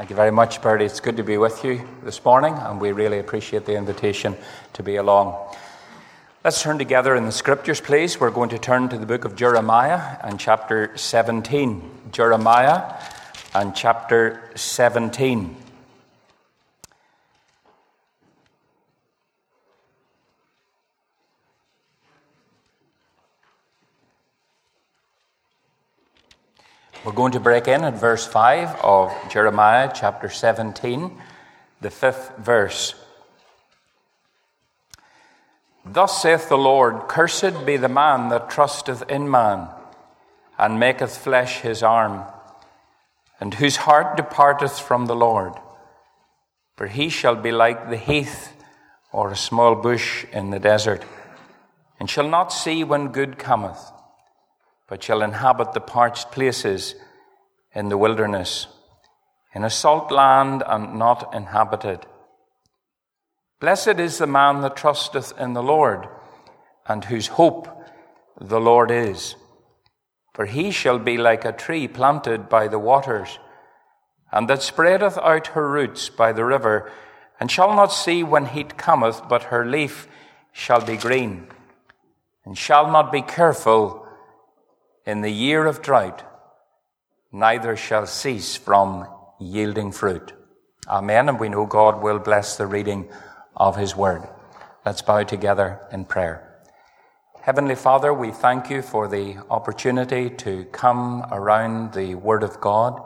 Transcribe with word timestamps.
Thank 0.00 0.08
you 0.08 0.16
very 0.16 0.32
much, 0.32 0.62
Bertie. 0.62 0.86
It's 0.86 1.00
good 1.00 1.18
to 1.18 1.22
be 1.22 1.36
with 1.36 1.62
you 1.62 1.86
this 2.02 2.24
morning, 2.24 2.54
and 2.54 2.80
we 2.80 2.92
really 2.92 3.18
appreciate 3.18 3.66
the 3.66 3.76
invitation 3.76 4.34
to 4.72 4.82
be 4.82 4.96
along. 4.96 5.36
Let's 6.42 6.62
turn 6.62 6.78
together 6.78 7.14
in 7.14 7.26
the 7.26 7.32
scriptures, 7.32 7.82
please. 7.82 8.18
We're 8.18 8.30
going 8.30 8.48
to 8.48 8.58
turn 8.58 8.88
to 8.88 8.96
the 8.96 9.04
book 9.04 9.26
of 9.26 9.36
Jeremiah 9.36 10.16
and 10.22 10.40
chapter 10.40 10.96
17. 10.96 11.82
Jeremiah 12.12 12.94
and 13.52 13.76
chapter 13.76 14.50
17. 14.54 15.54
We're 27.02 27.12
going 27.12 27.32
to 27.32 27.40
break 27.40 27.66
in 27.66 27.82
at 27.82 27.94
verse 27.94 28.26
5 28.26 28.76
of 28.82 29.10
Jeremiah 29.30 29.90
chapter 29.94 30.28
17, 30.28 31.10
the 31.80 31.88
fifth 31.88 32.36
verse. 32.36 32.94
Thus 35.82 36.20
saith 36.20 36.50
the 36.50 36.58
Lord 36.58 37.08
Cursed 37.08 37.64
be 37.64 37.78
the 37.78 37.88
man 37.88 38.28
that 38.28 38.50
trusteth 38.50 39.02
in 39.08 39.30
man, 39.30 39.68
and 40.58 40.78
maketh 40.78 41.16
flesh 41.16 41.60
his 41.60 41.82
arm, 41.82 42.24
and 43.40 43.54
whose 43.54 43.76
heart 43.76 44.18
departeth 44.18 44.78
from 44.78 45.06
the 45.06 45.16
Lord. 45.16 45.54
For 46.76 46.86
he 46.86 47.08
shall 47.08 47.34
be 47.34 47.50
like 47.50 47.88
the 47.88 47.96
heath 47.96 48.52
or 49.10 49.30
a 49.30 49.36
small 49.36 49.74
bush 49.74 50.26
in 50.34 50.50
the 50.50 50.60
desert, 50.60 51.02
and 51.98 52.10
shall 52.10 52.28
not 52.28 52.52
see 52.52 52.84
when 52.84 53.08
good 53.08 53.38
cometh 53.38 53.90
but 54.90 55.04
shall 55.04 55.22
inhabit 55.22 55.72
the 55.72 55.80
parched 55.80 56.32
places 56.32 56.96
in 57.72 57.88
the 57.88 57.96
wilderness, 57.96 58.66
in 59.54 59.62
a 59.62 59.70
salt 59.70 60.10
land 60.10 60.64
and 60.66 60.98
not 60.98 61.32
inhabited. 61.32 62.00
Blessed 63.60 64.00
is 64.00 64.18
the 64.18 64.26
man 64.26 64.62
that 64.62 64.76
trusteth 64.76 65.32
in 65.38 65.52
the 65.52 65.62
Lord, 65.62 66.08
and 66.88 67.04
whose 67.04 67.28
hope 67.28 67.68
the 68.40 68.60
Lord 68.60 68.90
is. 68.90 69.36
For 70.34 70.46
he 70.46 70.72
shall 70.72 70.98
be 70.98 71.16
like 71.16 71.44
a 71.44 71.52
tree 71.52 71.86
planted 71.86 72.48
by 72.48 72.66
the 72.66 72.78
waters, 72.80 73.38
and 74.32 74.50
that 74.50 74.60
spreadeth 74.60 75.16
out 75.18 75.48
her 75.48 75.70
roots 75.70 76.08
by 76.08 76.32
the 76.32 76.44
river, 76.44 76.90
and 77.38 77.48
shall 77.48 77.76
not 77.76 77.92
see 77.92 78.24
when 78.24 78.46
heat 78.46 78.76
cometh, 78.76 79.22
but 79.28 79.44
her 79.44 79.64
leaf 79.64 80.08
shall 80.50 80.84
be 80.84 80.96
green, 80.96 81.46
and 82.44 82.58
shall 82.58 82.90
not 82.90 83.12
be 83.12 83.22
careful 83.22 83.99
in 85.10 85.22
the 85.22 85.30
year 85.30 85.66
of 85.66 85.82
drought, 85.82 86.22
neither 87.32 87.76
shall 87.76 88.06
cease 88.06 88.54
from 88.56 89.08
yielding 89.40 89.90
fruit. 89.90 90.32
Amen. 90.86 91.28
And 91.28 91.40
we 91.40 91.48
know 91.48 91.66
God 91.66 92.00
will 92.00 92.20
bless 92.20 92.56
the 92.56 92.66
reading 92.66 93.10
of 93.56 93.74
His 93.76 93.96
Word. 93.96 94.22
Let's 94.86 95.02
bow 95.02 95.24
together 95.24 95.80
in 95.90 96.04
prayer. 96.04 96.62
Heavenly 97.42 97.74
Father, 97.74 98.14
we 98.14 98.30
thank 98.30 98.70
you 98.70 98.82
for 98.82 99.08
the 99.08 99.38
opportunity 99.50 100.30
to 100.30 100.64
come 100.66 101.26
around 101.32 101.92
the 101.92 102.14
Word 102.14 102.44
of 102.44 102.60
God. 102.60 103.02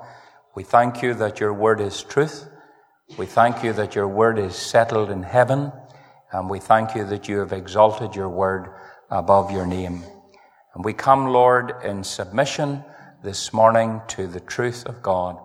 We 0.54 0.62
thank 0.62 1.02
you 1.02 1.14
that 1.14 1.40
your 1.40 1.54
Word 1.54 1.80
is 1.80 2.02
truth. 2.02 2.46
We 3.16 3.24
thank 3.24 3.64
you 3.64 3.72
that 3.72 3.94
your 3.94 4.08
Word 4.08 4.38
is 4.38 4.54
settled 4.54 5.08
in 5.08 5.22
heaven. 5.22 5.72
And 6.32 6.50
we 6.50 6.58
thank 6.58 6.94
you 6.94 7.06
that 7.06 7.28
you 7.28 7.38
have 7.38 7.52
exalted 7.52 8.14
your 8.14 8.28
Word 8.28 8.68
above 9.10 9.50
your 9.50 9.64
name. 9.66 10.04
And 10.74 10.84
we 10.84 10.92
come, 10.92 11.26
Lord, 11.28 11.72
in 11.84 12.02
submission 12.02 12.84
this 13.22 13.52
morning 13.52 14.02
to 14.08 14.26
the 14.26 14.40
truth 14.40 14.86
of 14.86 15.02
God. 15.02 15.38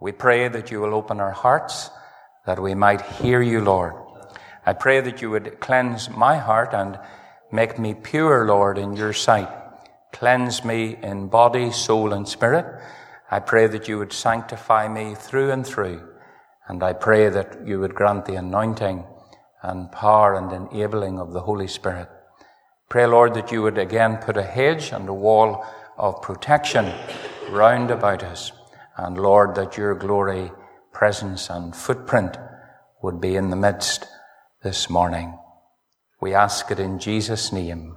We 0.00 0.12
pray 0.12 0.48
that 0.48 0.70
you 0.70 0.80
will 0.80 0.94
open 0.94 1.20
our 1.20 1.32
hearts 1.32 1.90
that 2.44 2.58
we 2.58 2.74
might 2.74 3.02
hear 3.02 3.40
you, 3.40 3.60
Lord. 3.60 3.94
I 4.66 4.72
pray 4.72 5.00
that 5.00 5.22
you 5.22 5.30
would 5.30 5.60
cleanse 5.60 6.10
my 6.10 6.38
heart 6.38 6.72
and 6.72 6.98
make 7.52 7.78
me 7.78 7.94
pure, 7.94 8.46
Lord, 8.46 8.78
in 8.78 8.96
your 8.96 9.12
sight. 9.12 9.48
Cleanse 10.12 10.64
me 10.64 10.98
in 11.02 11.28
body, 11.28 11.70
soul, 11.70 12.12
and 12.12 12.26
spirit. 12.26 12.66
I 13.30 13.40
pray 13.40 13.66
that 13.66 13.86
you 13.86 13.98
would 13.98 14.12
sanctify 14.12 14.88
me 14.88 15.14
through 15.14 15.50
and 15.50 15.66
through. 15.66 16.02
And 16.66 16.82
I 16.82 16.94
pray 16.94 17.28
that 17.28 17.66
you 17.66 17.80
would 17.80 17.94
grant 17.94 18.24
the 18.24 18.36
anointing 18.36 19.04
and 19.62 19.92
power 19.92 20.34
and 20.34 20.50
enabling 20.50 21.20
of 21.20 21.32
the 21.32 21.42
Holy 21.42 21.68
Spirit. 21.68 22.08
Pray, 22.88 23.04
Lord, 23.04 23.34
that 23.34 23.52
you 23.52 23.60
would 23.62 23.76
again 23.76 24.16
put 24.16 24.38
a 24.38 24.42
hedge 24.42 24.92
and 24.92 25.06
a 25.08 25.12
wall 25.12 25.66
of 25.98 26.22
protection 26.22 26.90
round 27.50 27.90
about 27.90 28.22
us. 28.22 28.50
And 28.96 29.18
Lord, 29.18 29.54
that 29.56 29.76
your 29.76 29.94
glory, 29.94 30.50
presence, 30.90 31.50
and 31.50 31.76
footprint 31.76 32.38
would 33.02 33.20
be 33.20 33.36
in 33.36 33.50
the 33.50 33.56
midst 33.56 34.06
this 34.62 34.88
morning. 34.88 35.38
We 36.18 36.32
ask 36.32 36.70
it 36.70 36.80
in 36.80 36.98
Jesus' 36.98 37.52
name. 37.52 37.96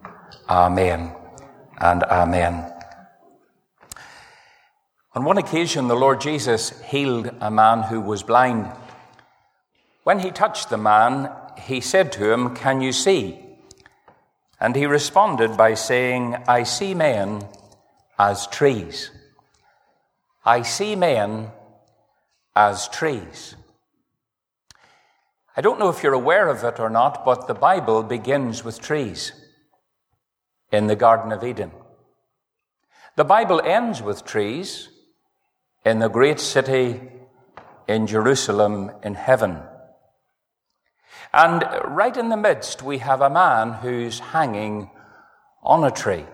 Amen 0.50 1.16
and 1.80 2.04
amen. 2.04 2.74
On 5.16 5.24
one 5.24 5.38
occasion, 5.38 5.88
the 5.88 5.96
Lord 5.96 6.20
Jesus 6.20 6.82
healed 6.82 7.32
a 7.40 7.50
man 7.50 7.84
who 7.84 8.02
was 8.02 8.24
blind. 8.24 8.70
When 10.04 10.20
he 10.20 10.32
touched 10.32 10.70
the 10.70 10.78
man, 10.78 11.32
he 11.58 11.80
said 11.80 12.12
to 12.14 12.32
him, 12.34 12.56
Can 12.56 12.82
you 12.82 12.92
see? 12.92 13.51
And 14.62 14.76
he 14.76 14.86
responded 14.86 15.58
by 15.58 15.74
saying, 15.74 16.38
I 16.48 16.64
see 16.64 16.94
men 16.94 17.48
as 18.20 18.46
trees. 18.46 19.10
I 20.46 20.62
see 20.62 20.96
men 20.96 21.50
as 22.56 22.88
trees. 22.88 23.56
I 25.58 25.62
don't 25.62 25.80
know 25.80 25.90
if 25.90 26.04
you're 26.04 26.14
aware 26.14 26.48
of 26.48 26.64
it 26.64 26.80
or 26.80 26.92
not, 26.92 27.26
but 27.26 27.48
the 27.48 27.56
Bible 27.56 28.04
begins 28.04 28.64
with 28.64 28.80
trees 28.80 29.34
in 30.72 30.86
the 30.86 30.96
Garden 30.96 31.32
of 31.32 31.44
Eden. 31.44 31.72
The 33.16 33.26
Bible 33.26 33.62
ends 33.66 34.02
with 34.02 34.24
trees 34.24 34.90
in 35.84 35.98
the 35.98 36.08
great 36.08 36.40
city 36.40 37.02
in 37.88 38.06
Jerusalem 38.06 38.92
in 39.04 39.16
heaven. 39.16 39.58
And 41.34 41.64
right 41.86 42.16
in 42.16 42.30
the 42.30 42.38
midst, 42.38 42.82
we 42.82 42.98
have 42.98 43.22
a 43.22 43.30
man 43.30 43.74
who's 43.74 44.20
hanging 44.20 44.90
on 45.64 45.84
a 45.84 45.92
tree. 45.92 46.26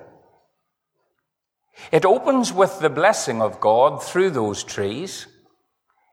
It 1.91 2.05
opens 2.05 2.51
with 2.51 2.79
the 2.79 2.89
blessing 2.89 3.41
of 3.41 3.59
God 3.59 4.03
through 4.03 4.31
those 4.31 4.63
trees. 4.63 5.27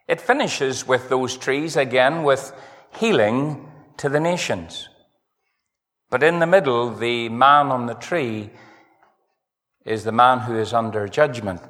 It 0.06 0.20
finishes 0.20 0.86
with 0.86 1.08
those 1.08 1.38
trees 1.38 1.76
again 1.76 2.24
with 2.24 2.52
healing 2.98 3.70
to 3.96 4.10
the 4.10 4.20
nations. 4.20 4.90
But 6.10 6.22
in 6.22 6.38
the 6.38 6.46
middle, 6.46 6.90
the 6.90 7.30
man 7.30 7.68
on 7.68 7.86
the 7.86 7.94
tree 7.94 8.50
is 9.86 10.04
the 10.04 10.12
man 10.12 10.40
who 10.40 10.58
is 10.58 10.74
under 10.74 11.08
judgment, 11.08 11.62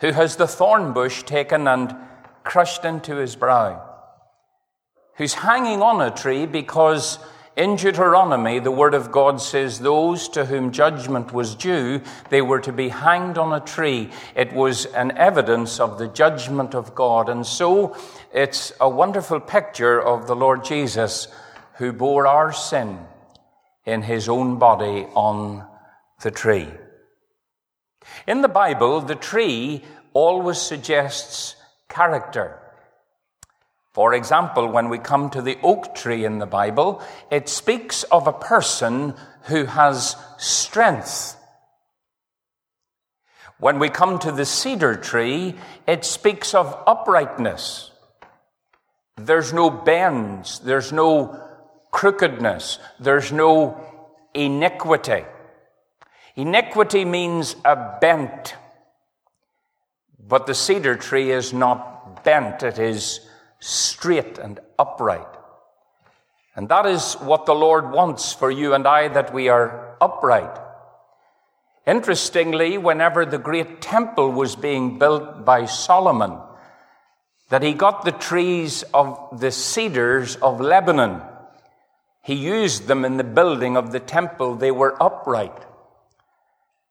who 0.00 0.12
has 0.12 0.36
the 0.36 0.46
thorn 0.46 0.92
bush 0.92 1.22
taken 1.22 1.66
and 1.66 1.96
crushed 2.44 2.84
into 2.84 3.16
his 3.16 3.36
brow 3.36 3.87
who's 5.18 5.34
hanging 5.34 5.82
on 5.82 6.00
a 6.00 6.14
tree 6.14 6.46
because 6.46 7.18
in 7.56 7.74
Deuteronomy, 7.74 8.60
the 8.60 8.70
Word 8.70 8.94
of 8.94 9.10
God 9.10 9.40
says, 9.40 9.80
Those 9.80 10.28
to 10.28 10.44
whom 10.44 10.70
judgment 10.70 11.32
was 11.32 11.56
due, 11.56 12.02
they 12.30 12.40
were 12.40 12.60
to 12.60 12.72
be 12.72 12.88
hanged 12.88 13.36
on 13.36 13.52
a 13.52 13.58
tree. 13.58 14.10
It 14.36 14.52
was 14.52 14.86
an 14.86 15.10
evidence 15.18 15.80
of 15.80 15.98
the 15.98 16.06
judgment 16.06 16.76
of 16.76 16.94
God. 16.94 17.28
And 17.28 17.44
so 17.44 17.96
it's 18.32 18.72
a 18.80 18.88
wonderful 18.88 19.40
picture 19.40 20.00
of 20.00 20.28
the 20.28 20.36
Lord 20.36 20.64
Jesus 20.64 21.26
who 21.78 21.92
bore 21.92 22.28
our 22.28 22.52
sin 22.52 23.00
in 23.84 24.02
his 24.02 24.28
own 24.28 24.60
body 24.60 25.08
on 25.14 25.66
the 26.22 26.30
tree. 26.30 26.68
In 28.28 28.40
the 28.40 28.48
Bible, 28.48 29.00
the 29.00 29.16
tree 29.16 29.82
always 30.12 30.58
suggests 30.58 31.56
character. 31.88 32.67
For 33.98 34.14
example, 34.14 34.68
when 34.68 34.90
we 34.90 34.98
come 34.98 35.28
to 35.30 35.42
the 35.42 35.58
oak 35.60 35.92
tree 35.92 36.24
in 36.24 36.38
the 36.38 36.46
Bible, 36.46 37.02
it 37.32 37.48
speaks 37.48 38.04
of 38.04 38.28
a 38.28 38.32
person 38.32 39.14
who 39.46 39.64
has 39.64 40.14
strength. 40.36 41.36
When 43.58 43.80
we 43.80 43.88
come 43.88 44.20
to 44.20 44.30
the 44.30 44.44
cedar 44.44 44.94
tree, 44.94 45.56
it 45.88 46.04
speaks 46.04 46.54
of 46.54 46.80
uprightness. 46.86 47.90
There's 49.16 49.52
no 49.52 49.68
bends, 49.68 50.60
there's 50.60 50.92
no 50.92 51.36
crookedness, 51.90 52.78
there's 53.00 53.32
no 53.32 53.84
iniquity. 54.32 55.24
Iniquity 56.36 57.04
means 57.04 57.56
a 57.64 57.98
bent, 58.00 58.54
but 60.20 60.46
the 60.46 60.54
cedar 60.54 60.94
tree 60.94 61.32
is 61.32 61.52
not 61.52 62.22
bent, 62.22 62.62
it 62.62 62.78
is 62.78 63.27
straight 63.60 64.38
and 64.38 64.60
upright. 64.78 65.26
And 66.54 66.68
that 66.68 66.86
is 66.86 67.14
what 67.14 67.46
the 67.46 67.54
Lord 67.54 67.92
wants 67.92 68.32
for 68.32 68.50
you 68.50 68.74
and 68.74 68.86
I, 68.86 69.08
that 69.08 69.32
we 69.32 69.48
are 69.48 69.96
upright. 70.00 70.58
Interestingly, 71.86 72.78
whenever 72.78 73.24
the 73.24 73.38
great 73.38 73.80
temple 73.80 74.32
was 74.32 74.56
being 74.56 74.98
built 74.98 75.44
by 75.44 75.66
Solomon, 75.66 76.38
that 77.48 77.62
he 77.62 77.72
got 77.72 78.04
the 78.04 78.12
trees 78.12 78.82
of 78.92 79.40
the 79.40 79.50
cedars 79.50 80.36
of 80.36 80.60
Lebanon. 80.60 81.22
He 82.22 82.34
used 82.34 82.88
them 82.88 83.04
in 83.04 83.16
the 83.16 83.24
building 83.24 83.76
of 83.76 83.90
the 83.90 84.00
temple. 84.00 84.56
They 84.56 84.70
were 84.70 85.02
upright. 85.02 85.64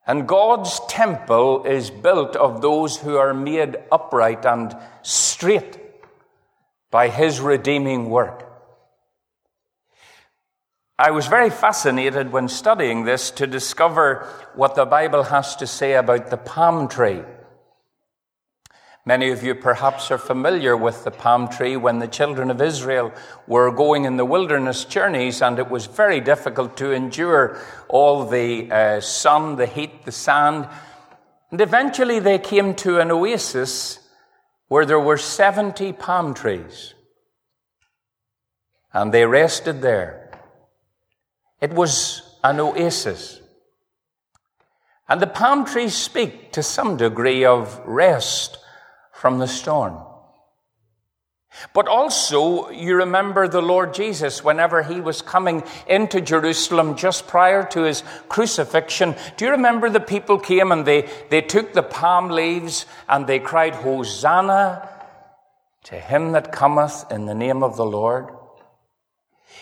And 0.06 0.26
God's 0.26 0.80
temple 0.88 1.64
is 1.64 1.90
built 1.90 2.34
of 2.34 2.62
those 2.62 2.96
who 2.96 3.18
are 3.18 3.34
made 3.34 3.76
upright 3.92 4.46
and 4.46 4.74
straight 5.02 5.87
by 6.90 7.08
his 7.08 7.40
redeeming 7.40 8.10
work. 8.10 8.44
I 10.98 11.12
was 11.12 11.28
very 11.28 11.50
fascinated 11.50 12.32
when 12.32 12.48
studying 12.48 13.04
this 13.04 13.30
to 13.32 13.46
discover 13.46 14.26
what 14.54 14.74
the 14.74 14.84
Bible 14.84 15.22
has 15.22 15.54
to 15.56 15.66
say 15.66 15.94
about 15.94 16.30
the 16.30 16.36
palm 16.36 16.88
tree. 16.88 17.22
Many 19.06 19.30
of 19.30 19.42
you 19.42 19.54
perhaps 19.54 20.10
are 20.10 20.18
familiar 20.18 20.76
with 20.76 21.04
the 21.04 21.10
palm 21.10 21.48
tree 21.48 21.76
when 21.76 21.98
the 21.98 22.08
children 22.08 22.50
of 22.50 22.60
Israel 22.60 23.12
were 23.46 23.70
going 23.70 24.04
in 24.04 24.16
the 24.16 24.24
wilderness 24.24 24.84
journeys, 24.84 25.40
and 25.40 25.58
it 25.58 25.70
was 25.70 25.86
very 25.86 26.20
difficult 26.20 26.76
to 26.78 26.92
endure 26.92 27.58
all 27.88 28.26
the 28.26 28.70
uh, 28.70 29.00
sun, 29.00 29.56
the 29.56 29.66
heat, 29.66 30.04
the 30.04 30.12
sand. 30.12 30.68
And 31.50 31.60
eventually 31.60 32.18
they 32.18 32.38
came 32.38 32.74
to 32.74 32.98
an 32.98 33.10
oasis 33.10 34.00
where 34.68 34.86
there 34.86 35.00
were 35.00 35.18
70 35.18 35.92
palm 35.94 36.34
trees. 36.34 36.94
And 38.92 39.12
they 39.12 39.26
rested 39.26 39.82
there. 39.82 40.30
It 41.60 41.72
was 41.72 42.36
an 42.44 42.60
oasis. 42.60 43.40
And 45.08 45.20
the 45.20 45.26
palm 45.26 45.64
trees 45.64 45.94
speak 45.94 46.52
to 46.52 46.62
some 46.62 46.96
degree 46.96 47.44
of 47.44 47.80
rest 47.84 48.58
from 49.12 49.38
the 49.38 49.48
storm. 49.48 49.98
But 51.72 51.88
also, 51.88 52.70
you 52.70 52.96
remember 52.96 53.48
the 53.48 53.62
Lord 53.62 53.94
Jesus 53.94 54.42
whenever 54.44 54.82
he 54.82 55.00
was 55.00 55.22
coming 55.22 55.62
into 55.86 56.20
Jerusalem 56.20 56.96
just 56.96 57.26
prior 57.26 57.64
to 57.68 57.82
his 57.82 58.02
crucifixion. 58.28 59.14
Do 59.36 59.44
you 59.44 59.50
remember 59.52 59.90
the 59.90 60.00
people 60.00 60.38
came 60.38 60.72
and 60.72 60.86
they, 60.86 61.08
they 61.30 61.40
took 61.40 61.72
the 61.72 61.82
palm 61.82 62.28
leaves 62.28 62.86
and 63.08 63.26
they 63.26 63.38
cried, 63.38 63.74
Hosanna 63.74 64.88
to 65.84 65.94
him 65.94 66.32
that 66.32 66.52
cometh 66.52 67.10
in 67.10 67.26
the 67.26 67.34
name 67.34 67.62
of 67.62 67.76
the 67.76 67.86
Lord? 67.86 68.28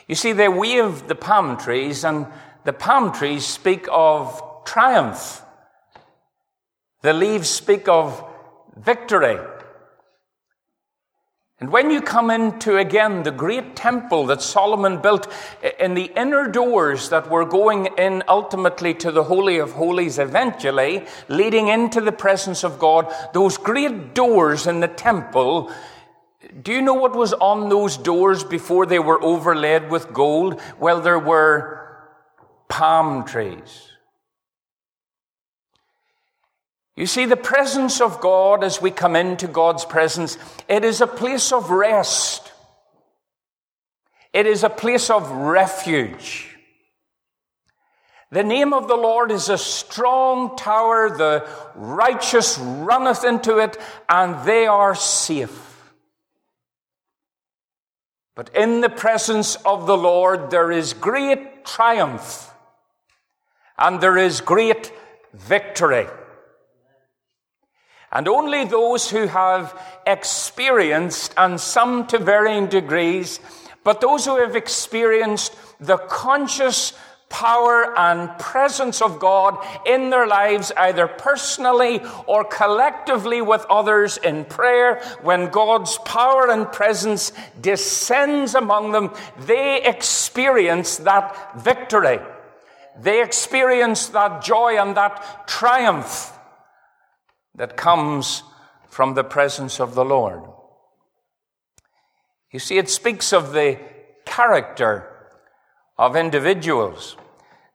You 0.07 0.15
see, 0.15 0.33
they 0.33 0.49
waved 0.49 1.09
the 1.09 1.15
palm 1.15 1.57
trees, 1.57 2.05
and 2.05 2.27
the 2.65 2.73
palm 2.73 3.13
trees 3.13 3.45
speak 3.45 3.89
of 3.91 4.65
triumph. 4.65 5.43
The 7.03 7.13
leaves 7.13 7.49
speak 7.49 7.89
of 7.89 8.25
victory. 8.77 9.39
And 11.59 11.73
when 11.73 11.91
you 11.91 12.03
come 12.03 12.31
into 12.31 12.77
again 12.77 13.23
the 13.23 13.31
great 13.31 13.75
temple 13.75 14.27
that 14.27 14.43
Solomon 14.43 15.01
built 15.01 15.33
in 15.81 15.95
the 15.95 16.13
inner 16.15 16.49
doors 16.49 17.09
that 17.09 17.31
were 17.31 17.47
going 17.47 17.87
in 17.97 18.23
ultimately 18.29 18.93
to 18.95 19.11
the 19.11 19.25
Holy 19.25 19.57
of 19.57 19.73
Holies 19.73 20.19
eventually, 20.19 21.07
leading 21.29 21.69
into 21.69 22.03
the 22.03 22.13
presence 22.13 22.63
of 22.63 22.79
God, 22.79 23.11
those 23.33 23.57
great 23.57 24.15
doors 24.15 24.67
in 24.67 24.81
the 24.81 24.89
temple, 24.89 25.73
do 26.63 26.73
you 26.73 26.83
know 26.83 26.95
what 26.95 27.17
was 27.17 27.33
on 27.33 27.71
those 27.71 27.97
doors 27.97 28.45
before 28.45 28.85
they 28.85 28.99
were 28.99 29.23
overlaid 29.23 29.91
with 29.91 30.13
gold? 30.13 30.61
Well, 30.79 31.01
there 31.01 31.19
were 31.19 32.07
palm 32.69 33.25
trees. 33.25 33.86
You 36.97 37.07
see, 37.07 37.27
the 37.27 37.37
presence 37.37 38.01
of 38.01 38.21
God 38.21 38.65
as 38.65 38.81
we 38.81 38.91
come 38.91 39.17
into 39.17 39.47
God's 39.47 39.85
presence, 39.85 40.39
it 40.67 40.83
is 40.83 41.03
a 41.03 41.07
place 41.07 41.53
of 41.53 41.71
rest. 41.71 42.53
It 44.33 44.47
is 44.47 44.65
a 44.65 44.71
place 44.71 45.11
of 45.11 45.31
refuge. 45.31 46.57
The 48.31 48.43
name 48.43 48.73
of 48.73 48.89
the 48.89 48.97
Lord 48.97 49.31
is 49.31 49.49
a 49.51 49.59
strong 49.59 50.57
tower. 50.57 51.11
The 51.11 51.47
righteous 51.75 52.59
runneth 52.59 53.25
into 53.25 53.59
it, 53.59 53.77
and 54.09 54.45
they 54.47 54.67
are 54.67 54.95
safe. 54.95 55.93
But 58.35 58.55
in 58.55 58.81
the 58.81 58.91
presence 58.91 59.57
of 59.65 59.87
the 59.87 59.97
Lord, 59.97 60.51
there 60.51 60.73
is 60.73 60.93
great 60.93 61.65
triumph 61.65 62.51
and 63.79 64.01
there 64.01 64.17
is 64.17 64.41
great 64.41 64.93
victory. 65.33 66.07
And 68.17 68.29
only 68.29 68.65
those 68.65 69.11
who 69.11 69.27
have 69.27 69.79
experienced, 70.07 71.35
and 71.37 71.61
some 71.61 72.07
to 72.07 72.19
varying 72.19 72.67
degrees, 72.67 73.41
but 73.85 74.01
those 74.01 74.25
who 74.25 74.39
have 74.41 74.57
experienced 74.57 75.55
the 75.81 75.99
conscious 75.99 76.95
power 77.29 77.95
and 77.99 78.31
presence 78.39 79.03
of 79.03 79.19
God 79.19 79.63
in 79.85 80.09
their 80.09 80.27
lives, 80.27 80.73
either 80.79 81.07
personally 81.07 82.01
or 82.27 82.43
collectively 82.43 83.43
with 83.43 83.67
others 83.69 84.17
in 84.17 84.47
prayer, 84.47 85.03
when 85.21 85.51
God's 85.51 85.99
power 85.99 86.51
and 86.51 86.73
presence 86.73 87.33
descends 87.61 88.55
among 88.55 88.93
them, 88.93 89.13
they 89.41 89.83
experience 89.83 90.97
that 90.97 91.61
victory. 91.61 92.21
They 92.99 93.23
experience 93.23 94.07
that 94.07 94.43
joy 94.43 94.79
and 94.81 94.97
that 94.97 95.47
triumph 95.47 96.33
that 97.57 97.77
comes 97.77 98.43
from 98.89 99.15
the 99.15 99.25
presence 99.25 99.81
of 99.81 99.95
the 99.95 100.05
Lord. 100.05 100.43
You 102.53 102.59
see, 102.59 102.79
it 102.79 102.89
speaks 102.89 103.33
of 103.33 103.53
the 103.53 103.79
character 104.25 105.13
of 105.99 106.17
individuals. 106.17 107.17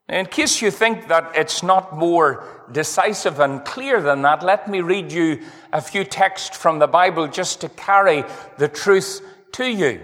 In 0.07 0.25
case 0.25 0.61
you 0.61 0.71
think 0.71 1.07
that 1.07 1.31
it's 1.35 1.63
not 1.63 1.95
more 1.95 2.43
decisive 2.71 3.39
and 3.39 3.63
clear 3.63 4.01
than 4.01 4.21
that, 4.23 4.43
let 4.43 4.67
me 4.67 4.81
read 4.81 5.11
you 5.11 5.41
a 5.71 5.81
few 5.81 6.03
texts 6.03 6.57
from 6.57 6.79
the 6.79 6.87
Bible 6.87 7.27
just 7.27 7.61
to 7.61 7.69
carry 7.69 8.23
the 8.57 8.67
truth 8.67 9.21
to 9.53 9.65
you. 9.65 10.01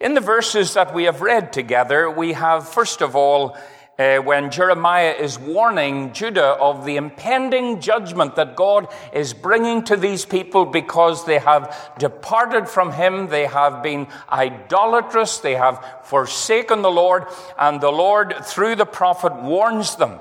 In 0.00 0.14
the 0.14 0.20
verses 0.20 0.74
that 0.74 0.94
we 0.94 1.04
have 1.04 1.20
read 1.22 1.52
together, 1.52 2.10
we 2.10 2.34
have, 2.34 2.68
first 2.68 3.00
of 3.00 3.16
all, 3.16 3.56
uh, 3.98 4.18
when 4.18 4.50
Jeremiah 4.50 5.12
is 5.12 5.38
warning 5.38 6.12
Judah 6.12 6.56
of 6.60 6.84
the 6.84 6.96
impending 6.96 7.80
judgment 7.80 8.34
that 8.36 8.56
God 8.56 8.88
is 9.12 9.32
bringing 9.32 9.84
to 9.84 9.96
these 9.96 10.24
people 10.24 10.64
because 10.64 11.24
they 11.24 11.38
have 11.38 11.92
departed 11.98 12.68
from 12.68 12.92
Him, 12.92 13.28
they 13.28 13.46
have 13.46 13.82
been 13.82 14.08
idolatrous, 14.30 15.38
they 15.38 15.54
have 15.54 15.84
forsaken 16.04 16.82
the 16.82 16.90
Lord, 16.90 17.26
and 17.58 17.80
the 17.80 17.92
Lord, 17.92 18.34
through 18.44 18.76
the 18.76 18.86
prophet, 18.86 19.34
warns 19.34 19.96
them 19.96 20.18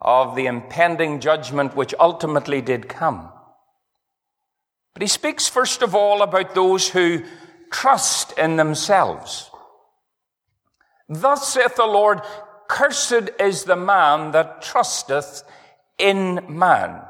of 0.00 0.36
the 0.36 0.46
impending 0.46 1.20
judgment 1.20 1.74
which 1.74 1.94
ultimately 1.98 2.60
did 2.60 2.88
come. 2.88 3.28
But 4.94 5.02
he 5.02 5.08
speaks 5.08 5.48
first 5.48 5.82
of 5.82 5.94
all 5.94 6.22
about 6.22 6.54
those 6.54 6.88
who 6.88 7.24
trust 7.70 8.38
in 8.38 8.56
themselves. 8.56 9.50
Thus 11.08 11.48
saith 11.48 11.76
the 11.76 11.86
Lord, 11.86 12.20
Cursed 12.68 13.30
is 13.38 13.64
the 13.64 13.76
man 13.76 14.32
that 14.32 14.62
trusteth 14.62 15.42
in 15.98 16.44
man, 16.48 17.02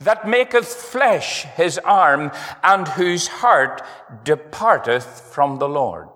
that 0.00 0.28
maketh 0.28 0.66
flesh 0.66 1.44
his 1.56 1.78
arm, 1.78 2.32
and 2.62 2.88
whose 2.88 3.28
heart 3.28 3.82
departeth 4.24 5.20
from 5.32 5.58
the 5.58 5.68
Lord. 5.68 6.08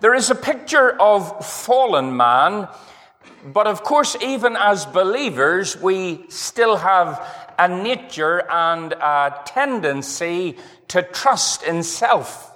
There 0.00 0.14
is 0.14 0.30
a 0.30 0.34
picture 0.34 0.90
of 1.00 1.46
fallen 1.46 2.16
man, 2.16 2.68
but 3.44 3.66
of 3.66 3.82
course, 3.82 4.16
even 4.20 4.56
as 4.56 4.84
believers, 4.84 5.76
we 5.80 6.24
still 6.28 6.76
have 6.76 7.24
a 7.58 7.68
nature 7.68 8.42
and 8.50 8.92
a 8.92 9.40
tendency 9.44 10.56
to 10.88 11.02
trust 11.02 11.62
in 11.62 11.82
self. 11.82 12.51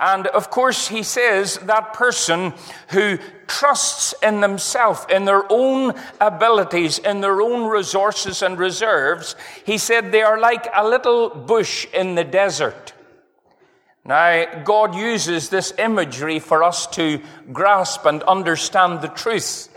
And 0.00 0.26
of 0.28 0.50
course, 0.50 0.88
he 0.88 1.02
says 1.02 1.58
that 1.58 1.92
person 1.92 2.54
who 2.88 3.18
trusts 3.46 4.14
in 4.22 4.40
themselves, 4.40 5.04
in 5.10 5.26
their 5.26 5.44
own 5.52 5.92
abilities, 6.18 6.98
in 6.98 7.20
their 7.20 7.42
own 7.42 7.68
resources 7.68 8.40
and 8.40 8.58
reserves, 8.58 9.36
he 9.66 9.76
said 9.76 10.10
they 10.10 10.22
are 10.22 10.40
like 10.40 10.66
a 10.74 10.88
little 10.88 11.28
bush 11.28 11.86
in 11.92 12.14
the 12.14 12.24
desert. 12.24 12.94
Now, 14.02 14.62
God 14.64 14.94
uses 14.94 15.50
this 15.50 15.74
imagery 15.76 16.38
for 16.38 16.64
us 16.64 16.86
to 16.88 17.20
grasp 17.52 18.06
and 18.06 18.22
understand 18.22 19.02
the 19.02 19.08
truth. 19.08 19.68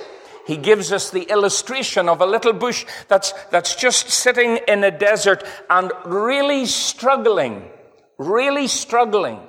He 0.48 0.56
gives 0.56 0.94
us 0.94 1.10
the 1.10 1.24
illustration 1.24 2.08
of 2.08 2.22
a 2.22 2.26
little 2.26 2.54
bush 2.54 2.86
that's, 3.10 3.34
that's 3.52 3.76
just 3.76 4.10
sitting 4.10 4.60
in 4.70 4.86
a 4.86 4.92
desert 4.92 5.44
and 5.70 5.92
really 6.06 6.66
struggling, 6.66 7.70
really 8.18 8.68
struggling 8.68 9.42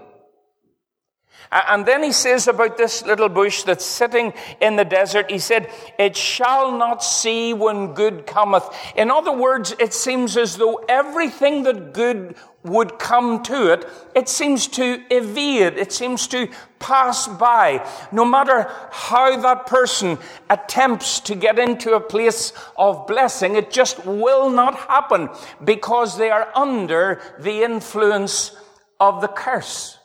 And 1.54 1.86
then 1.86 2.02
he 2.02 2.10
says 2.10 2.48
about 2.48 2.76
this 2.76 3.04
little 3.04 3.28
bush 3.28 3.62
that's 3.62 3.84
sitting 3.84 4.32
in 4.60 4.74
the 4.74 4.84
desert, 4.84 5.30
he 5.30 5.38
said, 5.38 5.70
It 5.98 6.16
shall 6.16 6.76
not 6.76 7.04
see 7.04 7.54
when 7.54 7.94
good 7.94 8.26
cometh. 8.26 8.68
In 8.96 9.08
other 9.10 9.30
words, 9.30 9.72
it 9.78 9.94
seems 9.94 10.36
as 10.36 10.56
though 10.56 10.84
everything 10.88 11.62
that 11.62 11.92
good 11.92 12.34
would 12.64 12.98
come 12.98 13.42
to 13.44 13.72
it, 13.72 13.86
it 14.16 14.28
seems 14.28 14.66
to 14.66 15.00
evade, 15.10 15.74
it 15.74 15.92
seems 15.92 16.26
to 16.28 16.48
pass 16.80 17.28
by. 17.28 17.86
No 18.10 18.24
matter 18.24 18.68
how 18.90 19.36
that 19.40 19.66
person 19.66 20.18
attempts 20.50 21.20
to 21.20 21.36
get 21.36 21.58
into 21.58 21.92
a 21.92 22.00
place 22.00 22.52
of 22.76 23.06
blessing, 23.06 23.54
it 23.54 23.70
just 23.70 24.04
will 24.04 24.50
not 24.50 24.74
happen 24.74 25.28
because 25.62 26.18
they 26.18 26.30
are 26.30 26.48
under 26.56 27.20
the 27.38 27.62
influence 27.62 28.56
of 28.98 29.20
the 29.20 29.28
curse. 29.28 29.98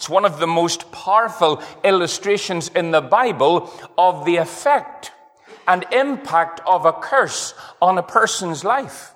It's 0.00 0.08
one 0.08 0.24
of 0.24 0.38
the 0.38 0.46
most 0.46 0.90
powerful 0.92 1.62
illustrations 1.84 2.70
in 2.74 2.90
the 2.90 3.02
Bible 3.02 3.70
of 3.98 4.24
the 4.24 4.36
effect 4.36 5.12
and 5.68 5.84
impact 5.92 6.62
of 6.66 6.86
a 6.86 6.92
curse 6.94 7.52
on 7.82 7.98
a 7.98 8.02
person's 8.02 8.64
life. 8.64 9.12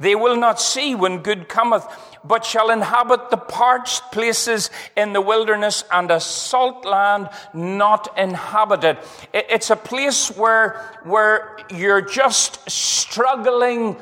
They 0.00 0.16
will 0.16 0.34
not 0.34 0.60
see 0.60 0.96
when 0.96 1.18
good 1.18 1.48
cometh, 1.48 1.86
but 2.24 2.44
shall 2.44 2.70
inhabit 2.70 3.30
the 3.30 3.36
parched 3.36 4.10
places 4.10 4.70
in 4.96 5.12
the 5.12 5.20
wilderness 5.20 5.84
and 5.92 6.10
a 6.10 6.18
salt 6.18 6.84
land 6.84 7.28
not 7.54 8.18
inhabited. 8.18 8.98
It's 9.32 9.70
a 9.70 9.76
place 9.76 10.36
where, 10.36 11.00
where 11.04 11.56
you're 11.72 12.00
just 12.02 12.68
struggling 12.68 13.96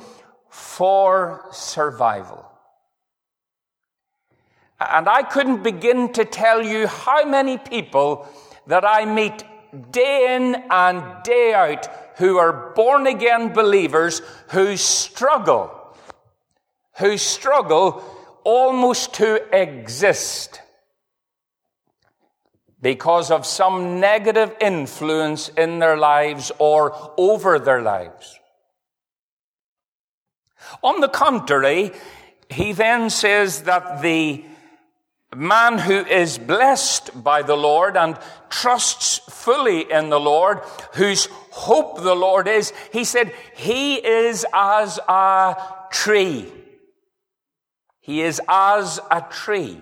for 0.49 1.45
survival. 1.53 2.51
And 4.91 5.09
I 5.09 5.23
couldn't 5.23 5.63
begin 5.63 6.13
to 6.13 6.25
tell 6.25 6.65
you 6.65 6.87
how 6.87 7.25
many 7.25 7.59
people 7.59 8.29
that 8.67 8.85
I 8.85 9.05
meet 9.05 9.45
day 9.91 10.37
in 10.37 10.63
and 10.71 11.23
day 11.23 11.55
out 11.55 11.87
who 12.17 12.39
are 12.39 12.73
born 12.75 13.07
again 13.07 13.53
believers 13.53 14.23
who 14.51 14.77
struggle, 14.77 15.97
who 16.99 17.19
struggle 17.19 18.05
almost 18.45 19.15
to 19.15 19.43
exist 19.57 20.61
because 22.81 23.31
of 23.31 23.47
some 23.47 23.99
negative 23.99 24.55
influence 24.61 25.49
in 25.49 25.79
their 25.79 25.97
lives 25.97 26.53
or 26.59 26.95
over 27.17 27.59
their 27.59 27.81
lives. 27.81 28.39
On 30.83 31.01
the 31.01 31.09
contrary, 31.09 31.93
he 32.51 32.73
then 32.73 33.09
says 33.11 33.63
that 33.63 34.03
the 34.03 34.45
man 35.35 35.79
who 35.79 36.05
is 36.05 36.39
blessed 36.39 37.23
by 37.23 37.43
the 37.43 37.57
Lord 37.57 37.97
and 37.97 38.19
trusts 38.49 39.19
fully 39.19 39.91
in 39.91 40.11
the 40.11 40.21
Lord, 40.21 40.61
whose 40.95 41.29
hope 41.51 42.03
the 42.03 42.15
Lord 42.15 42.49
is, 42.49 42.73
he 42.93 43.05
said, 43.05 43.33
he 43.55 43.97
is 43.97 44.47
as 44.53 44.99
a 45.09 45.57
tree. 45.91 46.53
He 48.01 48.21
is 48.21 48.41
as 48.49 49.01
a 49.11 49.23
tree. 49.23 49.81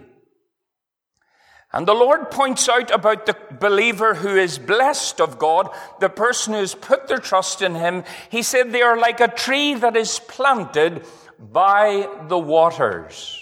And 1.72 1.88
the 1.88 1.94
Lord 1.94 2.30
points 2.30 2.68
out 2.68 2.90
about 2.90 3.24
the 3.24 3.36
believer 3.58 4.14
who 4.14 4.36
is 4.36 4.58
blessed 4.58 5.20
of 5.20 5.38
God, 5.38 5.70
the 6.00 6.10
person 6.10 6.52
who 6.52 6.60
has 6.60 6.74
put 6.74 7.08
their 7.08 7.18
trust 7.18 7.62
in 7.62 7.74
Him. 7.74 8.04
He 8.30 8.42
said 8.42 8.70
they 8.70 8.82
are 8.82 8.98
like 8.98 9.20
a 9.20 9.28
tree 9.28 9.74
that 9.74 9.96
is 9.96 10.20
planted 10.20 11.06
by 11.38 12.08
the 12.28 12.38
waters. 12.38 13.41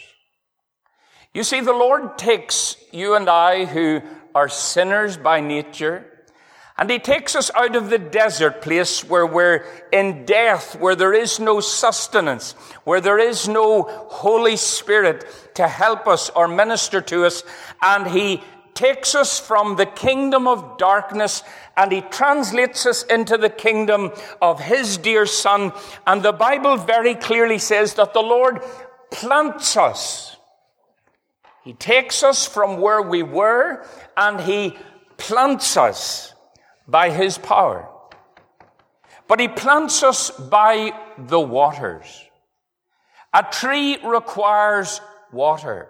You 1.32 1.44
see, 1.44 1.60
the 1.60 1.72
Lord 1.72 2.18
takes 2.18 2.76
you 2.90 3.14
and 3.14 3.28
I 3.28 3.64
who 3.64 4.02
are 4.34 4.48
sinners 4.48 5.16
by 5.16 5.40
nature, 5.40 6.04
and 6.76 6.90
He 6.90 6.98
takes 6.98 7.36
us 7.36 7.52
out 7.54 7.76
of 7.76 7.88
the 7.88 7.98
desert 7.98 8.62
place 8.62 9.04
where 9.04 9.26
we're 9.26 9.64
in 9.92 10.24
death, 10.24 10.74
where 10.80 10.96
there 10.96 11.14
is 11.14 11.38
no 11.38 11.60
sustenance, 11.60 12.52
where 12.82 13.00
there 13.00 13.18
is 13.18 13.48
no 13.48 13.82
Holy 13.82 14.56
Spirit 14.56 15.24
to 15.54 15.68
help 15.68 16.08
us 16.08 16.30
or 16.30 16.48
minister 16.48 17.00
to 17.02 17.24
us, 17.24 17.44
and 17.80 18.08
He 18.08 18.42
takes 18.74 19.14
us 19.14 19.38
from 19.38 19.76
the 19.76 19.86
kingdom 19.86 20.48
of 20.48 20.78
darkness 20.78 21.42
and 21.76 21.92
he 21.92 22.00
translates 22.00 22.86
us 22.86 23.02
into 23.02 23.36
the 23.36 23.50
kingdom 23.50 24.10
of 24.40 24.58
his 24.58 24.96
dear 24.96 25.26
son. 25.26 25.72
And 26.06 26.22
the 26.22 26.32
Bible 26.32 26.76
very 26.78 27.14
clearly 27.14 27.58
says 27.58 27.94
that 27.94 28.14
the 28.14 28.22
Lord 28.22 28.62
plants 29.10 29.76
us 29.76 30.36
he 31.62 31.74
takes 31.74 32.22
us 32.22 32.46
from 32.46 32.80
where 32.80 33.02
we 33.02 33.22
were 33.22 33.84
and 34.16 34.40
he 34.40 34.76
plants 35.16 35.76
us 35.76 36.34
by 36.88 37.10
his 37.10 37.38
power. 37.38 37.88
But 39.28 39.40
he 39.40 39.48
plants 39.48 40.02
us 40.02 40.30
by 40.30 40.92
the 41.16 41.38
waters. 41.38 42.24
A 43.32 43.44
tree 43.44 43.98
requires 44.04 45.00
water. 45.32 45.88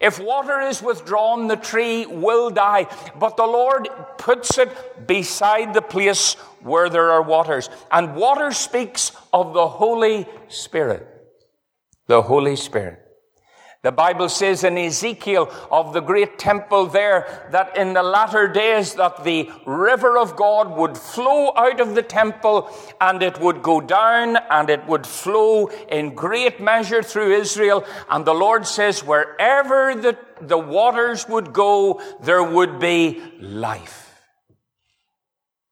If 0.00 0.18
water 0.18 0.60
is 0.60 0.82
withdrawn, 0.82 1.46
the 1.46 1.56
tree 1.56 2.06
will 2.06 2.50
die. 2.50 2.86
But 3.18 3.36
the 3.36 3.46
Lord 3.46 3.88
puts 4.18 4.58
it 4.58 5.06
beside 5.06 5.72
the 5.72 5.82
place 5.82 6.34
where 6.60 6.88
there 6.88 7.10
are 7.10 7.22
waters. 7.22 7.70
And 7.90 8.16
water 8.16 8.50
speaks 8.52 9.12
of 9.32 9.52
the 9.52 9.68
Holy 9.68 10.26
Spirit. 10.48 11.06
The 12.06 12.22
Holy 12.22 12.56
Spirit. 12.56 13.09
The 13.82 13.92
Bible 13.92 14.28
says 14.28 14.62
in 14.62 14.76
Ezekiel 14.76 15.50
of 15.70 15.94
the 15.94 16.02
great 16.02 16.38
temple 16.38 16.84
there 16.84 17.48
that 17.50 17.78
in 17.78 17.94
the 17.94 18.02
latter 18.02 18.46
days 18.46 18.94
that 18.96 19.24
the 19.24 19.50
river 19.64 20.18
of 20.18 20.36
God 20.36 20.76
would 20.76 20.98
flow 20.98 21.54
out 21.56 21.80
of 21.80 21.94
the 21.94 22.02
temple 22.02 22.68
and 23.00 23.22
it 23.22 23.40
would 23.40 23.62
go 23.62 23.80
down 23.80 24.36
and 24.50 24.68
it 24.68 24.86
would 24.86 25.06
flow 25.06 25.68
in 25.88 26.14
great 26.14 26.60
measure 26.60 27.02
through 27.02 27.32
Israel. 27.32 27.86
And 28.10 28.26
the 28.26 28.34
Lord 28.34 28.66
says 28.66 29.02
wherever 29.02 29.94
the, 29.94 30.18
the 30.42 30.58
waters 30.58 31.26
would 31.26 31.54
go, 31.54 32.02
there 32.20 32.44
would 32.44 32.80
be 32.80 33.22
life. 33.40 34.12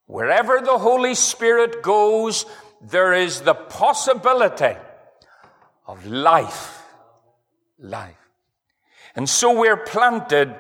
Wherever 0.07 0.63
the 0.63 0.79
Holy 0.79 1.15
Spirit 1.15 1.83
goes, 1.83 2.47
there 2.81 3.13
is 3.13 3.43
the 3.43 3.53
possibility 3.53 4.79
of 5.87 6.07
life 6.07 6.78
life. 7.79 8.17
And 9.15 9.29
so 9.29 9.59
we're 9.59 9.77
planted 9.77 10.55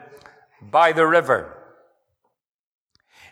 by 0.60 0.92
the 0.92 1.06
river. 1.06 1.54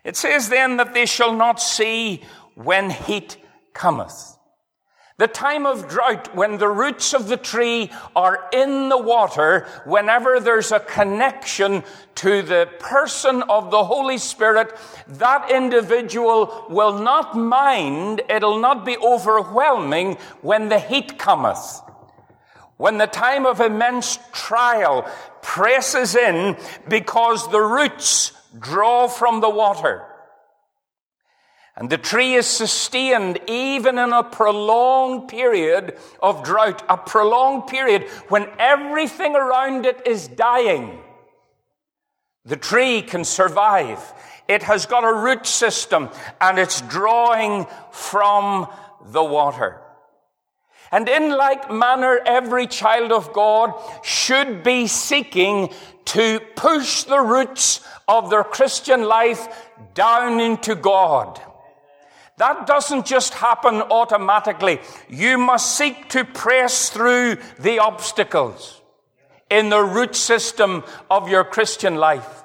It 0.04 0.16
says 0.16 0.48
then 0.48 0.76
that 0.76 0.94
they 0.94 1.06
shall 1.06 1.34
not 1.34 1.60
see 1.60 2.22
when 2.54 2.90
heat 2.90 3.36
cometh. 3.74 4.36
The 5.18 5.26
time 5.26 5.64
of 5.64 5.88
drought, 5.88 6.34
when 6.36 6.58
the 6.58 6.68
roots 6.68 7.14
of 7.14 7.26
the 7.28 7.38
tree 7.38 7.90
are 8.14 8.50
in 8.52 8.90
the 8.90 8.98
water, 8.98 9.66
whenever 9.86 10.40
there's 10.40 10.72
a 10.72 10.80
connection 10.80 11.82
to 12.16 12.42
the 12.42 12.68
person 12.78 13.42
of 13.44 13.70
the 13.70 13.82
Holy 13.82 14.18
Spirit, 14.18 14.76
that 15.08 15.50
individual 15.50 16.66
will 16.68 16.98
not 16.98 17.34
mind, 17.34 18.20
it'll 18.28 18.60
not 18.60 18.84
be 18.84 18.98
overwhelming 18.98 20.16
when 20.42 20.68
the 20.68 20.78
heat 20.78 21.18
cometh. 21.18 21.80
When 22.76 22.98
the 22.98 23.06
time 23.06 23.46
of 23.46 23.60
immense 23.60 24.18
trial 24.32 25.10
presses 25.40 26.14
in 26.14 26.56
because 26.88 27.50
the 27.50 27.60
roots 27.60 28.32
draw 28.58 29.08
from 29.08 29.40
the 29.40 29.50
water. 29.50 30.02
And 31.76 31.90
the 31.90 31.98
tree 31.98 32.34
is 32.34 32.46
sustained 32.46 33.38
even 33.48 33.98
in 33.98 34.12
a 34.12 34.22
prolonged 34.22 35.28
period 35.28 35.98
of 36.22 36.42
drought, 36.42 36.82
a 36.88 36.96
prolonged 36.96 37.66
period 37.66 38.04
when 38.28 38.48
everything 38.58 39.36
around 39.36 39.84
it 39.84 40.06
is 40.06 40.26
dying. 40.26 40.98
The 42.46 42.56
tree 42.56 43.02
can 43.02 43.24
survive. 43.24 44.00
It 44.48 44.62
has 44.62 44.86
got 44.86 45.04
a 45.04 45.12
root 45.12 45.46
system 45.46 46.08
and 46.40 46.58
it's 46.58 46.80
drawing 46.82 47.66
from 47.90 48.68
the 49.04 49.24
water. 49.24 49.80
And 50.96 51.10
in 51.10 51.28
like 51.28 51.70
manner, 51.70 52.18
every 52.24 52.66
child 52.66 53.12
of 53.12 53.34
God 53.34 53.74
should 54.02 54.62
be 54.62 54.86
seeking 54.86 55.68
to 56.06 56.40
push 56.56 57.02
the 57.02 57.20
roots 57.20 57.86
of 58.08 58.30
their 58.30 58.42
Christian 58.42 59.02
life 59.02 59.46
down 59.92 60.40
into 60.40 60.74
God. 60.74 61.38
That 62.38 62.66
doesn't 62.66 63.04
just 63.04 63.34
happen 63.34 63.82
automatically. 63.82 64.80
You 65.06 65.36
must 65.36 65.76
seek 65.76 66.08
to 66.12 66.24
press 66.24 66.88
through 66.88 67.40
the 67.58 67.80
obstacles 67.80 68.80
in 69.50 69.68
the 69.68 69.82
root 69.82 70.16
system 70.16 70.82
of 71.10 71.28
your 71.28 71.44
Christian 71.44 71.96
life. 71.96 72.42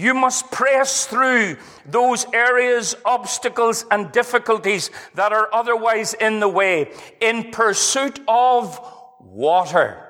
You 0.00 0.14
must 0.14 0.52
press 0.52 1.06
through 1.06 1.56
those 1.84 2.24
areas, 2.32 2.94
obstacles, 3.04 3.84
and 3.90 4.12
difficulties 4.12 4.92
that 5.14 5.32
are 5.32 5.52
otherwise 5.52 6.14
in 6.14 6.38
the 6.38 6.48
way 6.48 6.92
in 7.20 7.50
pursuit 7.50 8.20
of 8.28 8.80
water, 9.18 10.00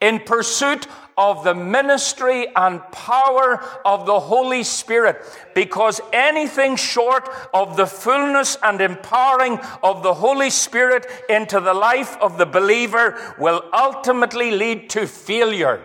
in 0.00 0.18
pursuit 0.18 0.88
of 1.16 1.44
the 1.44 1.54
ministry 1.54 2.48
and 2.56 2.82
power 2.90 3.62
of 3.84 4.04
the 4.04 4.18
Holy 4.18 4.64
Spirit. 4.64 5.24
Because 5.54 6.00
anything 6.12 6.74
short 6.74 7.28
of 7.54 7.76
the 7.76 7.86
fullness 7.86 8.56
and 8.64 8.80
empowering 8.80 9.60
of 9.84 10.02
the 10.02 10.14
Holy 10.14 10.50
Spirit 10.50 11.06
into 11.28 11.60
the 11.60 11.74
life 11.74 12.16
of 12.20 12.36
the 12.36 12.46
believer 12.46 13.16
will 13.38 13.62
ultimately 13.72 14.50
lead 14.50 14.90
to 14.90 15.06
failure. 15.06 15.84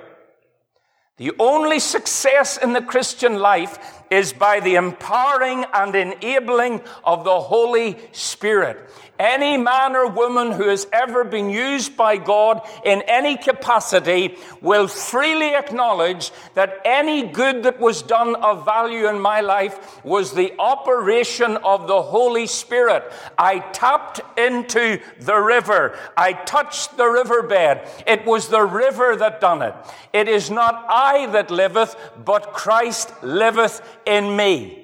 The 1.18 1.32
only 1.40 1.80
success 1.80 2.58
in 2.58 2.74
the 2.74 2.82
Christian 2.82 3.40
life 3.40 4.04
is 4.12 4.34
by 4.34 4.60
the 4.60 4.76
empowering 4.76 5.66
and 5.74 5.96
enabling 5.96 6.82
of 7.06 7.24
the 7.24 7.40
Holy 7.40 7.98
Spirit. 8.12 8.90
Any 9.18 9.56
man 9.56 9.96
or 9.96 10.08
woman 10.08 10.52
who 10.52 10.68
has 10.68 10.88
ever 10.92 11.24
been 11.24 11.50
used 11.50 11.96
by 11.96 12.18
God 12.18 12.68
in 12.84 13.02
any 13.08 13.38
capacity 13.38 14.38
will 14.62 14.90
freely 14.90 15.56
acknowledge 15.56 16.32
that 16.54 16.82
any 16.84 17.28
good 17.28 17.64
that 17.64 17.80
was 17.80 18.02
done 18.02 18.36
of 18.36 18.66
value 18.66 19.08
in 19.08 19.20
my 19.20 19.40
life 19.40 20.04
was 20.04 20.34
the 20.34 20.54
operation 20.60 21.56
of 21.58 21.88
the 21.88 22.02
Holy 22.02 22.46
Spirit. 22.46 23.10
I 23.38 23.60
tapped 23.60 24.20
into 24.38 25.00
the 25.22 25.38
river. 25.38 25.98
I 26.18 26.34
touched 26.34 26.98
the 26.98 27.08
riverbed. 27.08 27.88
It 28.06 28.26
was 28.26 28.50
the 28.50 28.64
river 28.64 29.16
that 29.16 29.40
done 29.40 29.62
it. 29.62 29.76
It 30.12 30.28
is 30.28 30.52
not 30.52 30.86
I 30.90 31.28
that 31.28 31.52
liveth, 31.52 31.96
but 32.26 32.52
Christ 32.52 33.14
liveth 33.24 33.82
in 34.06 34.36
me. 34.36 34.82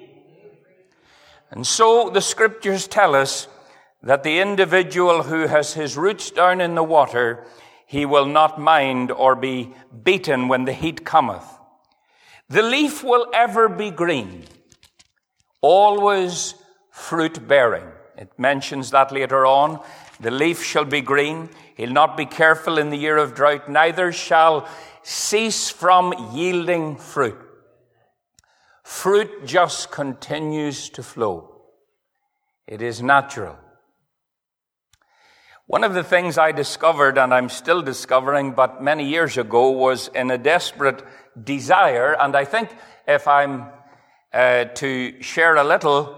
And 1.50 1.66
so 1.66 2.08
the 2.08 2.22
scriptures 2.22 2.88
tell 2.88 3.14
us 3.14 3.46
that 4.02 4.22
the 4.22 4.40
individual 4.40 5.24
who 5.24 5.46
has 5.46 5.74
his 5.74 5.96
roots 5.96 6.30
down 6.30 6.60
in 6.60 6.74
the 6.74 6.82
water, 6.82 7.44
he 7.86 8.04
will 8.04 8.26
not 8.26 8.60
mind 8.60 9.10
or 9.10 9.36
be 9.36 9.74
beaten 10.02 10.48
when 10.48 10.64
the 10.64 10.72
heat 10.72 11.04
cometh. 11.04 11.46
The 12.48 12.62
leaf 12.62 13.04
will 13.04 13.26
ever 13.32 13.68
be 13.68 13.90
green, 13.90 14.44
always 15.60 16.54
fruit 16.90 17.46
bearing. 17.46 17.86
It 18.16 18.30
mentions 18.38 18.90
that 18.90 19.12
later 19.12 19.46
on. 19.46 19.80
The 20.20 20.30
leaf 20.30 20.62
shall 20.62 20.84
be 20.84 21.00
green. 21.00 21.48
He'll 21.76 21.92
not 21.92 22.16
be 22.16 22.26
careful 22.26 22.78
in 22.78 22.90
the 22.90 22.96
year 22.96 23.16
of 23.16 23.34
drought, 23.34 23.68
neither 23.68 24.12
shall 24.12 24.68
cease 25.02 25.70
from 25.70 26.12
yielding 26.32 26.96
fruit. 26.96 27.38
Fruit 28.84 29.46
just 29.46 29.90
continues 29.90 30.90
to 30.90 31.02
flow. 31.02 31.62
It 32.66 32.82
is 32.82 33.02
natural. 33.02 33.58
One 35.72 35.84
of 35.84 35.94
the 35.94 36.04
things 36.04 36.36
I 36.36 36.52
discovered, 36.52 37.16
and 37.16 37.32
I'm 37.32 37.48
still 37.48 37.80
discovering, 37.80 38.52
but 38.52 38.82
many 38.82 39.08
years 39.08 39.38
ago, 39.38 39.70
was 39.70 40.08
in 40.08 40.30
a 40.30 40.36
desperate 40.36 41.02
desire, 41.42 42.12
and 42.12 42.36
I 42.36 42.44
think 42.44 42.68
if 43.08 43.26
I'm 43.26 43.68
uh, 44.34 44.64
to 44.66 45.22
share 45.22 45.56
a 45.56 45.64
little, 45.64 46.14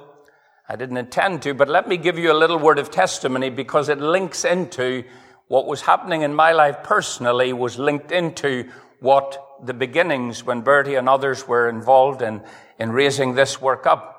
I 0.68 0.74
didn't 0.74 0.96
intend 0.96 1.42
to, 1.42 1.54
but 1.54 1.68
let 1.68 1.86
me 1.86 1.98
give 1.98 2.18
you 2.18 2.32
a 2.32 2.34
little 2.34 2.58
word 2.58 2.80
of 2.80 2.90
testimony 2.90 3.48
because 3.48 3.88
it 3.88 4.00
links 4.00 4.44
into 4.44 5.04
what 5.46 5.68
was 5.68 5.82
happening 5.82 6.22
in 6.22 6.34
my 6.34 6.50
life 6.50 6.82
personally, 6.82 7.52
was 7.52 7.78
linked 7.78 8.10
into 8.10 8.68
what 8.98 9.40
the 9.64 9.72
beginnings 9.72 10.42
when 10.42 10.62
Bertie 10.62 10.96
and 10.96 11.08
others 11.08 11.46
were 11.46 11.68
involved 11.68 12.22
in, 12.22 12.42
in 12.80 12.90
raising 12.90 13.36
this 13.36 13.60
work 13.60 13.86
up. 13.86 14.13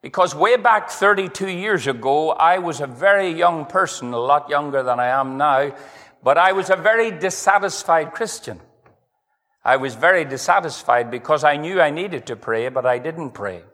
Because 0.00 0.34
way 0.34 0.56
back 0.56 0.90
32 0.90 1.48
years 1.48 1.86
ago, 1.88 2.30
I 2.30 2.58
was 2.58 2.80
a 2.80 2.86
very 2.86 3.30
young 3.30 3.66
person, 3.66 4.12
a 4.12 4.18
lot 4.18 4.48
younger 4.48 4.82
than 4.82 5.00
I 5.00 5.06
am 5.06 5.36
now, 5.36 5.74
but 6.22 6.38
I 6.38 6.52
was 6.52 6.70
a 6.70 6.76
very 6.76 7.10
dissatisfied 7.10 8.12
Christian. 8.12 8.60
I 9.64 9.76
was 9.76 9.96
very 9.96 10.24
dissatisfied 10.24 11.10
because 11.10 11.42
I 11.42 11.56
knew 11.56 11.80
I 11.80 11.90
needed 11.90 12.26
to 12.26 12.36
pray, 12.36 12.68
but 12.68 12.86
I 12.86 12.98
didn't 12.98 13.32
pray. 13.32 13.64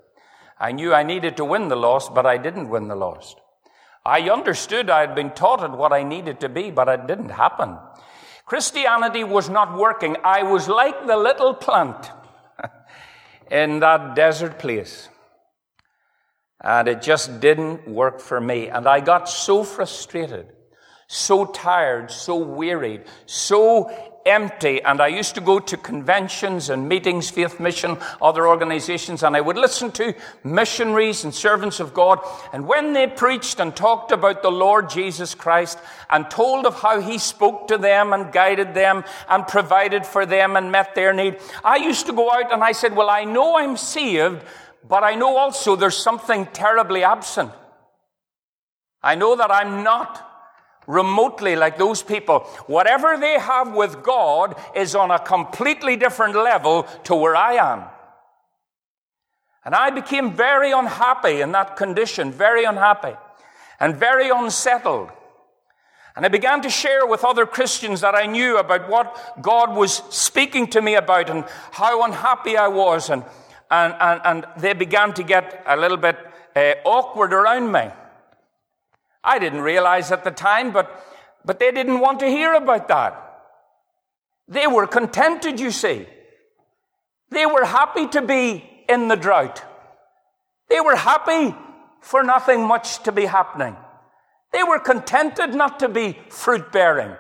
I 0.59 0.73
knew 0.73 0.95
I 0.95 1.03
needed 1.03 1.37
to 1.37 1.45
win 1.45 1.69
the 1.69 1.77
lost, 1.77 2.15
but 2.15 2.25
I 2.25 2.39
didn't 2.39 2.71
win 2.71 2.89
the 2.89 2.97
lost. 2.97 3.39
I 4.05 4.29
understood 4.31 4.89
I 4.89 5.01
had 5.01 5.15
been 5.15 5.31
taught 5.31 5.77
what 5.77 5.93
I 5.93 6.03
needed 6.03 6.41
to 6.41 6.49
be, 6.49 6.71
but 6.71 6.89
it 6.89 7.07
didn't 7.07 7.31
happen. 7.31 7.77
Christianity 8.47 9.25
was 9.25 9.49
not 9.49 9.77
working. 9.77 10.17
I 10.25 10.43
was 10.43 10.69
like 10.69 11.07
the 11.07 11.17
little 11.17 11.55
plant 11.55 12.11
in 13.51 13.81
that 13.81 14.15
desert 14.15 14.59
place. 14.59 15.09
And 16.65 16.89
it 16.89 17.03
just 17.03 17.41
didn't 17.41 17.87
work 17.87 18.21
for 18.21 18.41
me. 18.41 18.69
And 18.69 18.89
I 18.89 19.01
got 19.01 19.29
so 19.29 19.63
frustrated, 19.63 20.47
so 21.07 21.45
tired, 21.45 22.11
so 22.11 22.37
wearied, 22.37 23.03
so 23.27 23.91
empty. 24.25 24.81
And 24.81 25.03
I 25.03 25.09
used 25.09 25.35
to 25.35 25.43
go 25.43 25.59
to 25.59 25.77
conventions 25.77 26.71
and 26.71 26.89
meetings, 26.89 27.29
Faith 27.29 27.61
Mission, 27.61 27.99
other 28.23 28.49
organizations, 28.49 29.23
and 29.23 29.37
I 29.37 29.43
would 29.43 29.59
listen 29.59 29.93
to 29.93 30.15
missionaries 30.43 31.25
and 31.25 31.35
servants 31.35 31.81
of 31.81 31.93
God. 31.93 32.21
And 32.55 32.67
when 32.67 32.95
they 32.95 33.09
preached 33.09 33.61
and 33.61 33.77
talked 33.77 34.13
about 34.13 34.43
the 34.43 34.51
Lord 34.51 34.89
Jesus 34.89 35.35
Christ 35.35 35.79
and 36.09 36.31
told 36.31 36.65
of 36.65 36.81
how 36.81 37.03
he 37.03 37.19
spoke 37.19 37.69
to 37.69 37.77
them 37.77 38.15
and 38.15 38.33
guided 38.33 38.73
them 38.73 39.05
and 39.29 39.47
provided 39.47 40.07
for 40.07 40.25
them 40.25 40.57
and 40.57 40.73
met 40.73 40.95
their 40.95 41.13
need, 41.13 41.39
I 41.63 41.77
used 41.77 42.07
to 42.07 42.15
go 42.15 42.33
out 42.33 42.51
and 42.51 42.65
I 42.65 42.73
said, 42.73 42.97
well, 42.97 43.11
I 43.11 43.25
know 43.25 43.59
I'm 43.59 43.77
saved, 43.77 44.43
but 44.87 45.03
I 45.03 45.15
know 45.15 45.37
also 45.37 45.77
there's 45.77 45.97
something 45.97 46.47
terribly 46.47 47.05
absent. 47.05 47.51
I 49.03 49.15
know 49.15 49.37
that 49.37 49.51
I'm 49.51 49.83
not 49.83 50.31
remotely 50.87 51.57
like 51.57 51.79
those 51.79 52.03
people. 52.03 52.41
Whatever 52.67 53.17
they 53.17 53.39
have 53.39 53.75
with 53.75 54.03
God 54.03 54.55
is 54.75 54.95
on 54.95 55.11
a 55.11 55.19
completely 55.19 55.97
different 55.97 56.35
level 56.35 56.85
to 57.05 57.15
where 57.15 57.37
I 57.37 57.55
am. 57.55 57.85
And 59.65 59.75
I 59.75 59.91
became 59.91 60.33
very 60.33 60.73
unhappy 60.73 61.41
in 61.41 61.53
that 61.53 61.77
condition, 61.77 62.31
very 62.33 62.65
unhappy 62.65 63.17
and 63.81 63.97
very 63.97 64.29
unsettled. 64.29 65.11
And 66.17 66.25
I 66.25 66.29
began 66.29 66.61
to 66.63 66.71
share 66.71 67.07
with 67.07 67.25
other 67.25 67.45
Christians 67.47 68.03
that 68.03 68.15
I 68.15 68.27
knew 68.27 68.59
about 68.59 68.89
what 68.89 69.43
God 69.43 69.75
was 69.75 70.03
speaking 70.11 70.69
to 70.69 70.83
me 70.83 70.95
about 70.95 71.29
and 71.29 71.45
how 71.73 72.05
unhappy 72.05 72.57
I 72.57 72.69
was 72.69 73.11
and 73.11 73.25
and, 73.75 73.95
and, 74.01 74.21
and 74.25 74.63
they 74.63 74.73
began 74.73 75.13
to 75.15 75.23
get 75.23 75.63
a 75.67 75.77
little 75.77 75.97
bit 75.97 76.17
uh, 76.55 76.75
awkward 76.85 77.33
around 77.33 77.73
me. 77.73 77.91
I 79.23 79.39
didn't 79.39 79.63
realize 79.63 80.13
at 80.13 80.23
the 80.23 80.31
time, 80.31 80.73
but, 80.73 81.05
but 81.45 81.59
they 81.59 81.73
didn't 81.73 82.01
want 82.01 82.21
to 82.21 82.27
hear 82.27 82.55
about 82.55 82.89
that. 82.89 83.21
They 84.47 84.67
were 84.67 84.87
contented, 84.87 85.59
you 85.59 85.71
see. 85.71 86.07
They 87.31 87.47
were 87.47 87.65
happy 87.65 88.07
to 88.09 88.23
be 88.23 88.65
in 88.89 89.09
the 89.09 89.17
drought. 89.17 89.63
They 90.69 90.81
were 90.81 90.97
happy 90.97 91.55
for 92.01 92.23
nothing 92.23 92.63
much 92.67 93.03
to 93.05 93.13
be 93.13 93.25
happening. 93.25 93.77
They 94.53 94.63
were 94.63 94.79
contented 94.79 95.55
not 95.55 95.81
to 95.81 95.89
be 95.89 96.19
fruit 96.29 96.71
bearing. 96.71 97.17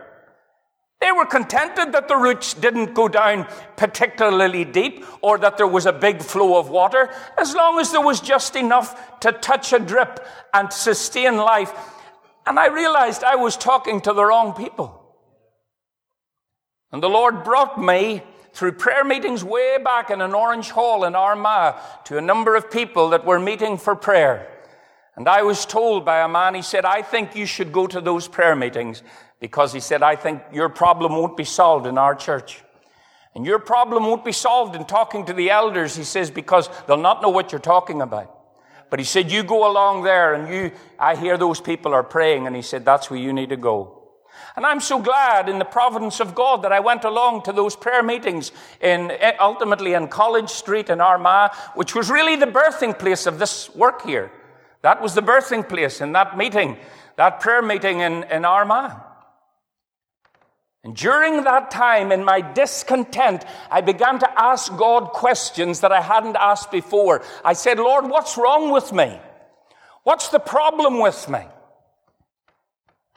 They 1.04 1.12
were 1.12 1.26
contented 1.26 1.92
that 1.92 2.08
the 2.08 2.16
roots 2.16 2.54
didn't 2.54 2.94
go 2.94 3.08
down 3.08 3.46
particularly 3.76 4.64
deep 4.64 5.04
or 5.20 5.36
that 5.36 5.58
there 5.58 5.66
was 5.66 5.84
a 5.84 5.92
big 5.92 6.22
flow 6.22 6.58
of 6.58 6.70
water, 6.70 7.10
as 7.36 7.54
long 7.54 7.78
as 7.78 7.92
there 7.92 8.00
was 8.00 8.20
just 8.20 8.56
enough 8.56 9.20
to 9.20 9.32
touch 9.32 9.74
a 9.74 9.78
drip 9.78 10.26
and 10.54 10.72
sustain 10.72 11.36
life. 11.36 11.70
And 12.46 12.58
I 12.58 12.68
realized 12.68 13.22
I 13.22 13.36
was 13.36 13.58
talking 13.58 14.00
to 14.00 14.14
the 14.14 14.24
wrong 14.24 14.54
people. 14.54 14.98
And 16.90 17.02
the 17.02 17.10
Lord 17.10 17.44
brought 17.44 17.78
me 17.78 18.22
through 18.54 18.72
prayer 18.72 19.04
meetings 19.04 19.44
way 19.44 19.76
back 19.84 20.08
in 20.08 20.22
an 20.22 20.32
orange 20.32 20.70
hall 20.70 21.04
in 21.04 21.14
Armagh 21.14 21.74
to 22.06 22.16
a 22.16 22.22
number 22.22 22.56
of 22.56 22.70
people 22.70 23.10
that 23.10 23.26
were 23.26 23.38
meeting 23.38 23.76
for 23.76 23.94
prayer. 23.94 24.50
And 25.16 25.28
I 25.28 25.42
was 25.42 25.66
told 25.66 26.06
by 26.06 26.20
a 26.24 26.28
man, 26.28 26.54
he 26.54 26.62
said, 26.62 26.86
I 26.86 27.02
think 27.02 27.36
you 27.36 27.44
should 27.44 27.72
go 27.72 27.86
to 27.88 28.00
those 28.00 28.26
prayer 28.26 28.56
meetings 28.56 29.02
because 29.40 29.72
he 29.72 29.80
said, 29.80 30.02
I 30.02 30.16
think 30.16 30.42
your 30.52 30.68
problem 30.68 31.12
won't 31.12 31.36
be 31.36 31.44
solved 31.44 31.86
in 31.86 31.98
our 31.98 32.14
church. 32.14 32.62
And 33.34 33.44
your 33.44 33.58
problem 33.58 34.04
won't 34.04 34.24
be 34.24 34.32
solved 34.32 34.76
in 34.76 34.84
talking 34.84 35.26
to 35.26 35.32
the 35.32 35.50
elders, 35.50 35.96
he 35.96 36.04
says, 36.04 36.30
because 36.30 36.68
they'll 36.86 36.96
not 36.96 37.20
know 37.20 37.30
what 37.30 37.50
you're 37.50 37.60
talking 37.60 38.00
about. 38.00 38.30
But 38.90 39.00
he 39.00 39.04
said, 39.04 39.32
you 39.32 39.42
go 39.42 39.70
along 39.70 40.04
there 40.04 40.34
and 40.34 40.48
you, 40.48 40.70
I 40.98 41.16
hear 41.16 41.36
those 41.36 41.60
people 41.60 41.92
are 41.94 42.04
praying. 42.04 42.46
And 42.46 42.54
he 42.54 42.62
said, 42.62 42.84
that's 42.84 43.10
where 43.10 43.18
you 43.18 43.32
need 43.32 43.48
to 43.48 43.56
go. 43.56 44.04
And 44.56 44.64
I'm 44.64 44.80
so 44.80 45.00
glad 45.00 45.48
in 45.48 45.58
the 45.58 45.64
providence 45.64 46.20
of 46.20 46.34
God 46.34 46.62
that 46.62 46.72
I 46.72 46.78
went 46.78 47.02
along 47.02 47.42
to 47.42 47.52
those 47.52 47.74
prayer 47.74 48.04
meetings 48.04 48.52
in, 48.80 49.10
eh, 49.10 49.32
ultimately 49.40 49.94
in 49.94 50.06
College 50.06 50.48
Street 50.48 50.90
in 50.90 51.00
Armagh, 51.00 51.52
which 51.74 51.94
was 51.94 52.08
really 52.08 52.36
the 52.36 52.46
birthing 52.46 52.96
place 52.96 53.26
of 53.26 53.40
this 53.40 53.74
work 53.74 54.02
here. 54.02 54.30
That 54.82 55.02
was 55.02 55.14
the 55.14 55.22
birthing 55.22 55.68
place 55.68 56.00
in 56.00 56.12
that 56.12 56.36
meeting, 56.36 56.76
that 57.16 57.40
prayer 57.40 57.62
meeting 57.62 58.00
in, 58.00 58.22
in 58.24 58.44
Armagh. 58.44 58.92
And 60.84 60.94
during 60.94 61.44
that 61.44 61.70
time, 61.70 62.12
in 62.12 62.24
my 62.24 62.42
discontent, 62.42 63.42
I 63.70 63.80
began 63.80 64.18
to 64.18 64.40
ask 64.40 64.74
God 64.76 65.12
questions 65.12 65.80
that 65.80 65.92
I 65.92 66.02
hadn't 66.02 66.36
asked 66.36 66.70
before. 66.70 67.22
I 67.42 67.54
said, 67.54 67.78
Lord, 67.78 68.04
what's 68.10 68.36
wrong 68.36 68.70
with 68.70 68.92
me? 68.92 69.18
What's 70.02 70.28
the 70.28 70.38
problem 70.38 70.98
with 71.00 71.26
me? 71.30 71.40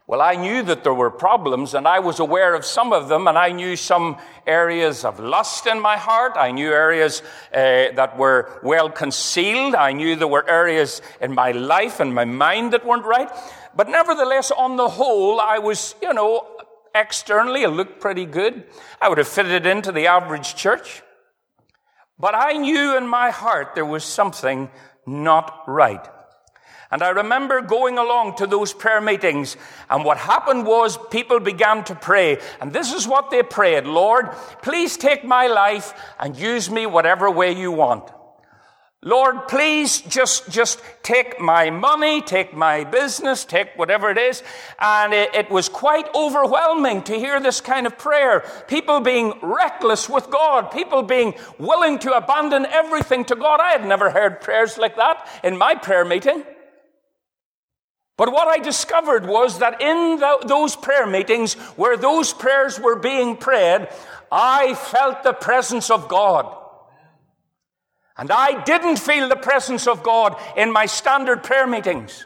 Well, 0.08 0.22
I 0.22 0.36
knew 0.36 0.64
that 0.64 0.86
there 0.86 0.94
were 0.94 1.10
problems 1.10 1.74
and 1.74 1.86
I 1.86 2.00
was 2.00 2.22
aware 2.22 2.56
of 2.56 2.64
some 2.64 2.94
of 2.94 3.10
them 3.10 3.28
and 3.28 3.38
I 3.38 3.52
knew 3.52 3.76
some 3.76 4.16
areas 4.46 5.04
of 5.04 5.20
lust 5.20 5.68
in 5.68 5.82
my 5.82 5.98
heart. 5.98 6.38
I 6.38 6.52
knew 6.52 6.72
areas 6.72 7.22
uh, 7.54 7.92
that 7.94 8.18
were 8.18 8.62
well 8.64 8.90
concealed. 8.90 9.76
I 9.76 9.92
knew 9.92 10.16
there 10.16 10.30
were 10.30 10.50
areas 10.50 11.02
in 11.20 11.36
my 11.36 11.52
life 11.52 12.00
and 12.00 12.16
my 12.16 12.24
mind 12.24 12.72
that 12.72 12.86
weren't 12.86 13.04
right. 13.04 13.30
But 13.76 13.90
nevertheless, 13.90 14.50
on 14.52 14.78
the 14.78 14.88
whole, 14.88 15.42
I 15.42 15.60
was, 15.60 15.94
you 16.02 16.14
know, 16.14 16.48
externally, 17.00 17.64
it 17.64 17.70
looked 17.70 18.00
pretty 18.00 18.26
good. 18.26 18.64
I 19.02 19.10
would 19.10 19.18
have 19.18 19.28
fitted 19.28 19.66
into 19.66 19.92
the 19.92 20.08
average 20.08 20.56
church. 20.56 21.02
But 22.20 22.36
I 22.36 22.54
knew 22.54 22.98
in 22.98 23.08
my 23.08 23.30
heart 23.30 23.76
there 23.76 23.86
was 23.86 24.04
something 24.04 24.70
not 25.06 25.64
right. 25.68 26.06
And 26.90 27.04
I 27.04 27.10
remember 27.10 27.62
going 27.62 27.98
along 27.98 28.36
to 28.38 28.48
those 28.48 28.74
prayer 28.74 29.02
meetings, 29.02 29.58
and 29.90 30.06
what 30.06 30.18
happened 30.18 30.66
was 30.66 30.98
people 31.12 31.40
began 31.40 31.84
to 31.86 31.96
pray. 31.96 32.38
And 32.62 32.72
this 32.72 32.94
is 32.94 33.08
what 33.08 33.30
they 33.30 33.44
prayed 33.44 33.86
Lord, 33.86 34.32
please 34.62 34.96
take 34.96 35.26
my 35.26 35.48
life 35.48 35.94
and 36.20 36.38
use 36.38 36.70
me 36.70 36.86
whatever 36.86 37.30
way 37.30 37.52
you 37.52 37.72
want. 37.72 38.10
Lord, 39.04 39.48
please 39.48 40.02
just, 40.02 40.50
just 40.50 40.82
take 41.04 41.40
my 41.40 41.70
money, 41.70 42.20
take 42.20 42.56
my 42.56 42.84
business, 42.84 43.46
take 43.46 43.78
whatever 43.78 44.10
it 44.10 44.18
is. 44.18 44.42
And 44.80 45.14
it, 45.14 45.36
it, 45.36 45.52
was 45.52 45.70
quite 45.70 46.08
overwhelming 46.16 47.04
to 47.04 47.14
hear 47.14 47.40
this 47.40 47.62
kind 47.62 47.86
of 47.86 48.00
prayer. 48.00 48.44
People 48.68 49.00
being 49.00 49.34
reckless 49.44 50.10
with 50.10 50.32
God, 50.32 50.72
people 50.72 51.04
being 51.04 51.36
willing 51.60 52.00
to 52.00 52.18
abandon 52.18 52.66
everything 52.66 53.24
to 53.26 53.36
God. 53.36 53.60
I 53.60 53.70
had 53.70 53.86
never 53.86 54.10
heard 54.10 54.42
prayers 54.42 54.80
like 54.80 54.96
that 54.96 55.30
in 55.44 55.58
my 55.58 55.76
prayer 55.76 56.04
meeting. 56.04 56.44
But 58.18 58.32
what 58.32 58.48
I 58.48 58.58
discovered 58.58 59.28
was 59.28 59.60
that 59.60 59.80
in 59.80 60.18
the, 60.20 60.40
those 60.48 60.76
prayer 60.76 61.06
meetings 61.06 61.54
where 61.78 61.98
those 61.98 62.34
prayers 62.34 62.80
were 62.80 62.96
being 62.96 63.38
prayed, 63.38 63.90
I 64.32 64.74
felt 64.74 65.22
the 65.22 65.34
presence 65.34 65.92
of 65.92 66.08
God. 66.08 66.67
And 68.18 68.32
I 68.32 68.64
didn't 68.64 68.98
feel 68.98 69.30
the 69.30 69.36
presence 69.36 69.88
of 69.88 70.04
God 70.04 70.36
in 70.56 70.72
my 70.72 70.86
standard 70.86 71.44
prayer 71.44 71.68
meetings. 71.68 72.26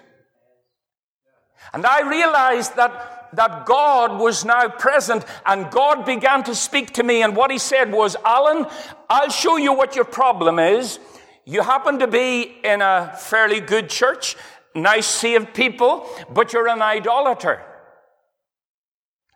And 1.74 1.86
I 1.86 2.10
realized 2.10 2.76
that, 2.78 3.30
that 3.34 3.66
God 3.66 4.20
was 4.20 4.46
now 4.46 4.70
present 4.70 5.26
and 5.46 5.70
God 5.70 6.06
began 6.06 6.44
to 6.46 6.56
speak 6.56 6.94
to 6.94 7.04
me. 7.04 7.22
And 7.22 7.36
what 7.36 7.52
he 7.52 7.58
said 7.58 7.92
was, 7.92 8.16
Alan, 8.26 8.66
I'll 9.10 9.30
show 9.30 9.58
you 9.58 9.74
what 9.74 9.96
your 9.96 10.06
problem 10.06 10.60
is. 10.60 11.00
You 11.46 11.62
happen 11.62 12.00
to 12.00 12.08
be 12.08 12.58
in 12.64 12.82
a 12.82 13.14
fairly 13.18 13.60
good 13.60 13.90
church 13.90 14.38
nice 14.74 15.08
saved 15.08 15.54
people, 15.54 16.08
but 16.30 16.54
you're 16.54 16.70
an 16.70 16.82
idolater. 16.82 17.62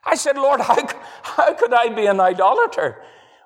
I 0.03 0.15
said, 0.15 0.37
Lord, 0.37 0.61
how, 0.61 0.87
how 1.23 1.53
could 1.53 1.73
I 1.73 1.89
be 1.89 2.05
an 2.05 2.19
idolater? 2.19 3.01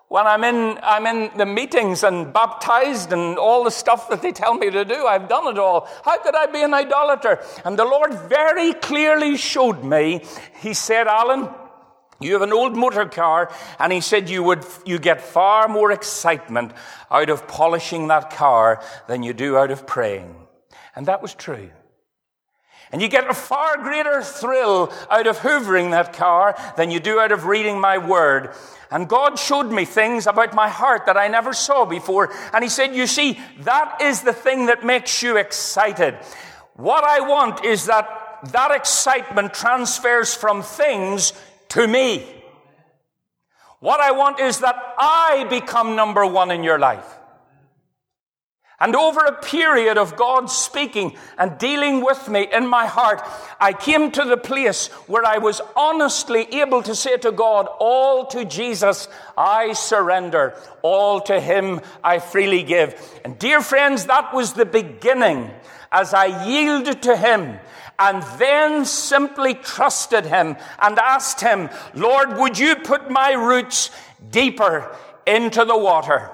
When 0.10 0.26
I'm 0.26 0.44
in, 0.44 0.80
I'm 0.82 1.06
in 1.06 1.38
the 1.38 1.46
meetings 1.46 2.04
and 2.04 2.34
baptized 2.34 3.14
and 3.14 3.38
all 3.38 3.64
the 3.64 3.70
stuff 3.70 4.10
that 4.10 4.24
they 4.24 4.32
tell 4.32 4.56
me 4.56 4.72
to 4.72 4.84
do, 4.84 5.06
I've 5.06 5.30
done 5.30 5.46
it 5.48 5.60
all. 5.60 5.88
How 6.04 6.18
could 6.18 6.36
I 6.36 6.48
be 6.48 6.64
an 6.64 6.74
idolater? 6.74 7.40
And 7.64 7.78
the 7.78 7.86
Lord 7.86 8.14
very 8.28 8.74
clearly 8.74 9.38
showed 9.38 9.84
me. 9.84 10.26
He 10.62 10.74
said, 10.74 11.06
Alan, 11.06 11.48
you 12.20 12.34
have 12.34 12.42
an 12.42 12.52
old 12.52 12.76
motor 12.76 13.06
car, 13.06 13.54
and 13.78 13.94
he 13.94 14.02
said 14.02 14.32
you 14.32 14.42
would 14.44 14.66
you 14.84 14.98
get 14.98 15.22
far 15.22 15.68
more 15.68 15.92
excitement 15.92 16.74
out 17.12 17.30
of 17.30 17.48
polishing 17.48 18.08
that 18.08 18.32
car 18.32 18.84
than 19.08 19.22
you 19.22 19.34
do 19.34 19.58
out 19.58 19.70
of 19.70 19.86
praying. 19.86 20.36
And 20.96 21.06
that 21.06 21.22
was 21.22 21.36
true. 21.36 21.70
And 22.92 23.02
you 23.02 23.08
get 23.08 23.30
a 23.30 23.34
far 23.34 23.78
greater 23.78 24.22
thrill 24.22 24.92
out 25.10 25.28
of 25.28 25.38
hoovering 25.40 25.92
that 25.92 26.14
car 26.14 26.56
than 26.76 26.90
you 26.90 27.00
do 27.00 27.20
out 27.20 27.32
of 27.32 27.46
reading 27.46 27.80
my 27.80 27.98
word. 27.98 28.52
And 28.92 29.08
God 29.08 29.38
showed 29.38 29.72
me 29.72 29.86
things 29.86 30.26
about 30.26 30.56
my 30.56 30.70
heart 30.70 31.06
that 31.06 31.18
I 31.18 31.28
never 31.28 31.54
saw 31.54 31.86
before. 31.86 32.34
And 32.52 32.64
He 32.64 32.70
said, 32.70 32.96
You 32.96 33.06
see, 33.06 33.40
that 33.60 34.02
is 34.02 34.22
the 34.22 34.34
thing 34.34 34.66
that 34.66 34.84
makes 34.84 35.22
you 35.22 35.38
excited. 35.38 36.16
What 36.74 37.04
I 37.04 37.20
want 37.20 37.64
is 37.64 37.86
that 37.86 38.08
that 38.52 38.72
excitement 38.72 39.54
transfers 39.54 40.34
from 40.34 40.64
things 40.64 41.34
to 41.70 41.88
me. 41.88 42.26
What 43.80 44.00
I 44.00 44.12
want 44.12 44.40
is 44.40 44.60
that 44.60 44.76
I 44.98 45.46
become 45.50 45.96
number 45.96 46.26
one 46.26 46.50
in 46.50 46.64
your 46.64 46.80
life. 46.80 47.19
And 48.82 48.96
over 48.96 49.20
a 49.20 49.42
period 49.42 49.98
of 49.98 50.16
God 50.16 50.50
speaking 50.50 51.18
and 51.38 51.58
dealing 51.58 52.02
with 52.02 52.30
me 52.30 52.48
in 52.52 52.66
my 52.66 52.86
heart, 52.86 53.22
I 53.60 53.74
came 53.74 54.10
to 54.12 54.24
the 54.24 54.38
place 54.38 54.88
where 55.08 55.26
I 55.26 55.38
was 55.38 55.60
honestly 55.76 56.48
able 56.62 56.82
to 56.84 56.96
say 56.96 57.18
to 57.18 57.34
God, 57.34 57.68
All 57.80 58.26
to 58.28 58.46
Jesus 58.46 59.10
I 59.38 59.74
surrender, 59.74 60.56
all 60.82 61.20
to 61.22 61.42
Him 61.42 61.82
I 62.02 62.20
freely 62.20 62.64
give. 62.64 63.20
And 63.26 63.38
dear 63.38 63.60
friends, 63.60 64.06
that 64.06 64.34
was 64.34 64.54
the 64.54 64.66
beginning 64.66 65.52
as 65.92 66.14
I 66.14 66.46
yielded 66.48 67.02
to 67.04 67.18
Him 67.18 67.60
and 68.00 68.24
then 68.40 68.86
simply 68.86 69.56
trusted 69.56 70.26
Him 70.26 70.56
and 70.82 70.98
asked 71.00 71.42
Him, 71.42 71.70
Lord, 71.94 72.38
would 72.38 72.58
you 72.58 72.78
put 72.78 73.12
my 73.12 73.34
roots 73.34 73.92
deeper 74.32 74.96
into 75.28 75.66
the 75.66 75.78
water? 75.78 76.32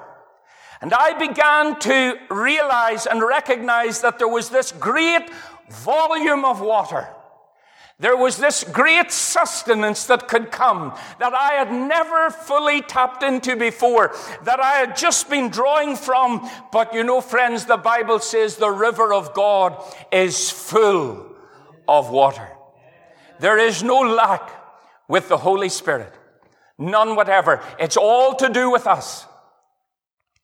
And 0.80 0.92
I 0.92 1.18
began 1.18 1.78
to 1.80 2.18
realize 2.30 3.06
and 3.06 3.22
recognize 3.22 4.00
that 4.02 4.18
there 4.18 4.28
was 4.28 4.50
this 4.50 4.72
great 4.72 5.30
volume 5.70 6.44
of 6.44 6.60
water. 6.60 7.08
There 7.98 8.16
was 8.16 8.36
this 8.36 8.62
great 8.62 9.10
sustenance 9.10 10.04
that 10.06 10.28
could 10.28 10.50
come 10.50 10.94
that 11.18 11.32
I 11.32 11.54
had 11.54 11.72
never 11.72 12.28
fully 12.28 12.82
tapped 12.82 13.22
into 13.22 13.56
before, 13.56 14.14
that 14.44 14.60
I 14.60 14.72
had 14.72 14.96
just 14.96 15.30
been 15.30 15.48
drawing 15.48 15.96
from. 15.96 16.46
But 16.72 16.92
you 16.92 17.04
know, 17.04 17.22
friends, 17.22 17.64
the 17.64 17.78
Bible 17.78 18.18
says 18.18 18.56
the 18.56 18.70
river 18.70 19.14
of 19.14 19.32
God 19.32 19.82
is 20.12 20.50
full 20.50 21.34
of 21.88 22.10
water. 22.10 22.46
There 23.40 23.58
is 23.58 23.82
no 23.82 24.00
lack 24.00 24.50
with 25.08 25.30
the 25.30 25.38
Holy 25.38 25.70
Spirit. 25.70 26.12
None 26.76 27.16
whatever. 27.16 27.62
It's 27.78 27.96
all 27.96 28.34
to 28.36 28.50
do 28.50 28.70
with 28.70 28.86
us. 28.86 29.24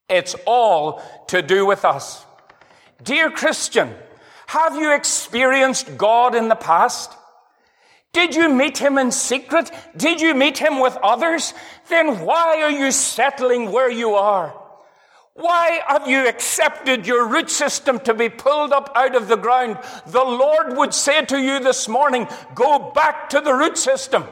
It's 0.09 0.35
all 0.47 1.03
to 1.29 1.43
do 1.43 1.65
with 1.67 1.85
us. 1.85 2.25
Dear 3.03 3.31
Christian, 3.31 3.95
have 4.47 4.77
you 4.77 4.95
experienced 4.95 5.97
God 5.97 6.35
in 6.35 6.49
the 6.49 6.55
past? 6.55 7.12
Did 8.12 8.35
you 8.35 8.51
meet 8.51 8.77
him 8.77 8.99
in 8.99 9.11
secret? 9.11 9.71
Did 9.97 10.21
you 10.21 10.35
meet 10.35 10.59
him 10.59 10.81
with 10.81 10.97
others? 11.03 11.55
Then 11.88 12.27
why 12.27 12.61
are 12.62 12.71
you 12.71 12.91
settling 12.91 13.73
where 13.73 13.91
you 13.91 14.15
are? 14.15 14.55
Why 15.35 15.81
have 15.88 16.07
you 16.07 16.29
accepted 16.29 17.07
your 17.07 17.27
root 17.27 17.49
system 17.49 17.99
to 18.01 18.12
be 18.12 18.29
pulled 18.29 18.73
up 18.73 18.93
out 18.95 19.17
of 19.17 19.29
the 19.29 19.37
ground? 19.37 19.79
The 20.07 20.23
Lord 20.23 20.77
would 20.77 20.93
say 20.93 21.25
to 21.25 21.38
you 21.38 21.59
this 21.59 21.88
morning, 21.88 22.29
go 22.55 22.93
back 22.95 23.31
to 23.31 23.41
the 23.41 23.55
root 23.55 23.79
system. 23.79 24.25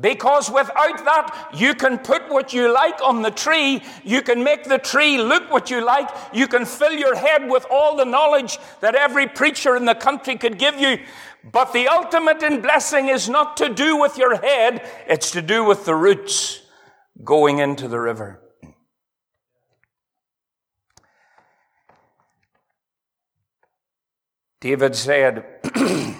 Because 0.00 0.48
without 0.48 1.04
that, 1.04 1.50
you 1.54 1.74
can 1.74 1.98
put 1.98 2.28
what 2.28 2.52
you 2.52 2.72
like 2.72 3.02
on 3.02 3.22
the 3.22 3.32
tree. 3.32 3.82
You 4.04 4.22
can 4.22 4.44
make 4.44 4.64
the 4.64 4.78
tree 4.78 5.18
look 5.18 5.50
what 5.50 5.70
you 5.70 5.84
like. 5.84 6.08
You 6.32 6.46
can 6.46 6.66
fill 6.66 6.92
your 6.92 7.16
head 7.16 7.50
with 7.50 7.66
all 7.68 7.96
the 7.96 8.04
knowledge 8.04 8.58
that 8.80 8.94
every 8.94 9.26
preacher 9.26 9.74
in 9.74 9.86
the 9.86 9.96
country 9.96 10.36
could 10.36 10.56
give 10.56 10.78
you. 10.78 11.00
But 11.50 11.72
the 11.72 11.88
ultimate 11.88 12.44
in 12.44 12.60
blessing 12.60 13.08
is 13.08 13.28
not 13.28 13.56
to 13.56 13.74
do 13.74 13.96
with 13.96 14.16
your 14.16 14.36
head. 14.36 14.88
It's 15.08 15.32
to 15.32 15.42
do 15.42 15.64
with 15.64 15.84
the 15.84 15.96
roots 15.96 16.60
going 17.24 17.58
into 17.58 17.88
the 17.88 17.98
river. 17.98 18.40
David 24.60 24.94
said, 24.94 25.44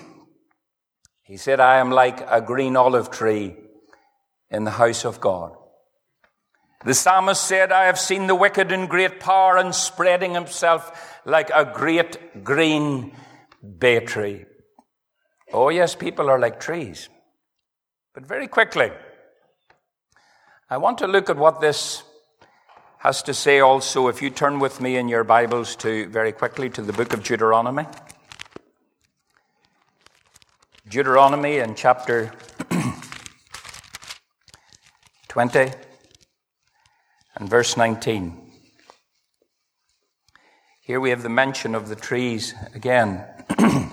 he 1.22 1.36
said, 1.36 1.60
I 1.60 1.78
am 1.78 1.92
like 1.92 2.26
a 2.28 2.40
green 2.40 2.76
olive 2.76 3.12
tree 3.12 3.56
in 4.50 4.64
the 4.64 4.72
house 4.72 5.04
of 5.04 5.20
God. 5.20 5.52
The 6.84 6.94
psalmist 6.94 7.42
said, 7.42 7.72
I 7.72 7.86
have 7.86 7.98
seen 7.98 8.28
the 8.28 8.34
wicked 8.34 8.70
in 8.70 8.86
great 8.86 9.18
power 9.18 9.56
and 9.56 9.74
spreading 9.74 10.34
himself 10.34 11.20
like 11.24 11.50
a 11.50 11.64
great 11.64 12.44
green 12.44 13.16
bay 13.78 14.00
tree. 14.00 14.44
Oh, 15.52 15.70
yes, 15.70 15.94
people 15.94 16.30
are 16.30 16.38
like 16.38 16.60
trees. 16.60 17.08
But 18.14 18.26
very 18.26 18.46
quickly, 18.46 18.92
I 20.70 20.76
want 20.76 20.98
to 20.98 21.06
look 21.06 21.30
at 21.30 21.36
what 21.36 21.60
this 21.60 22.02
has 22.98 23.22
to 23.22 23.34
say 23.34 23.60
also. 23.60 24.08
If 24.08 24.22
you 24.22 24.30
turn 24.30 24.58
with 24.58 24.80
me 24.80 24.96
in 24.96 25.08
your 25.08 25.24
Bibles 25.24 25.74
to 25.76 26.08
very 26.08 26.32
quickly 26.32 26.70
to 26.70 26.82
the 26.82 26.92
book 26.92 27.12
of 27.12 27.22
Deuteronomy. 27.24 27.86
Deuteronomy 30.88 31.58
in 31.58 31.74
chapter 31.74 32.32
20 35.28 35.70
and 37.36 37.50
verse 37.50 37.76
19. 37.76 38.50
Here 40.80 41.00
we 41.00 41.10
have 41.10 41.22
the 41.22 41.28
mention 41.28 41.74
of 41.74 41.88
the 41.88 41.96
trees 41.96 42.54
again. 42.74 43.26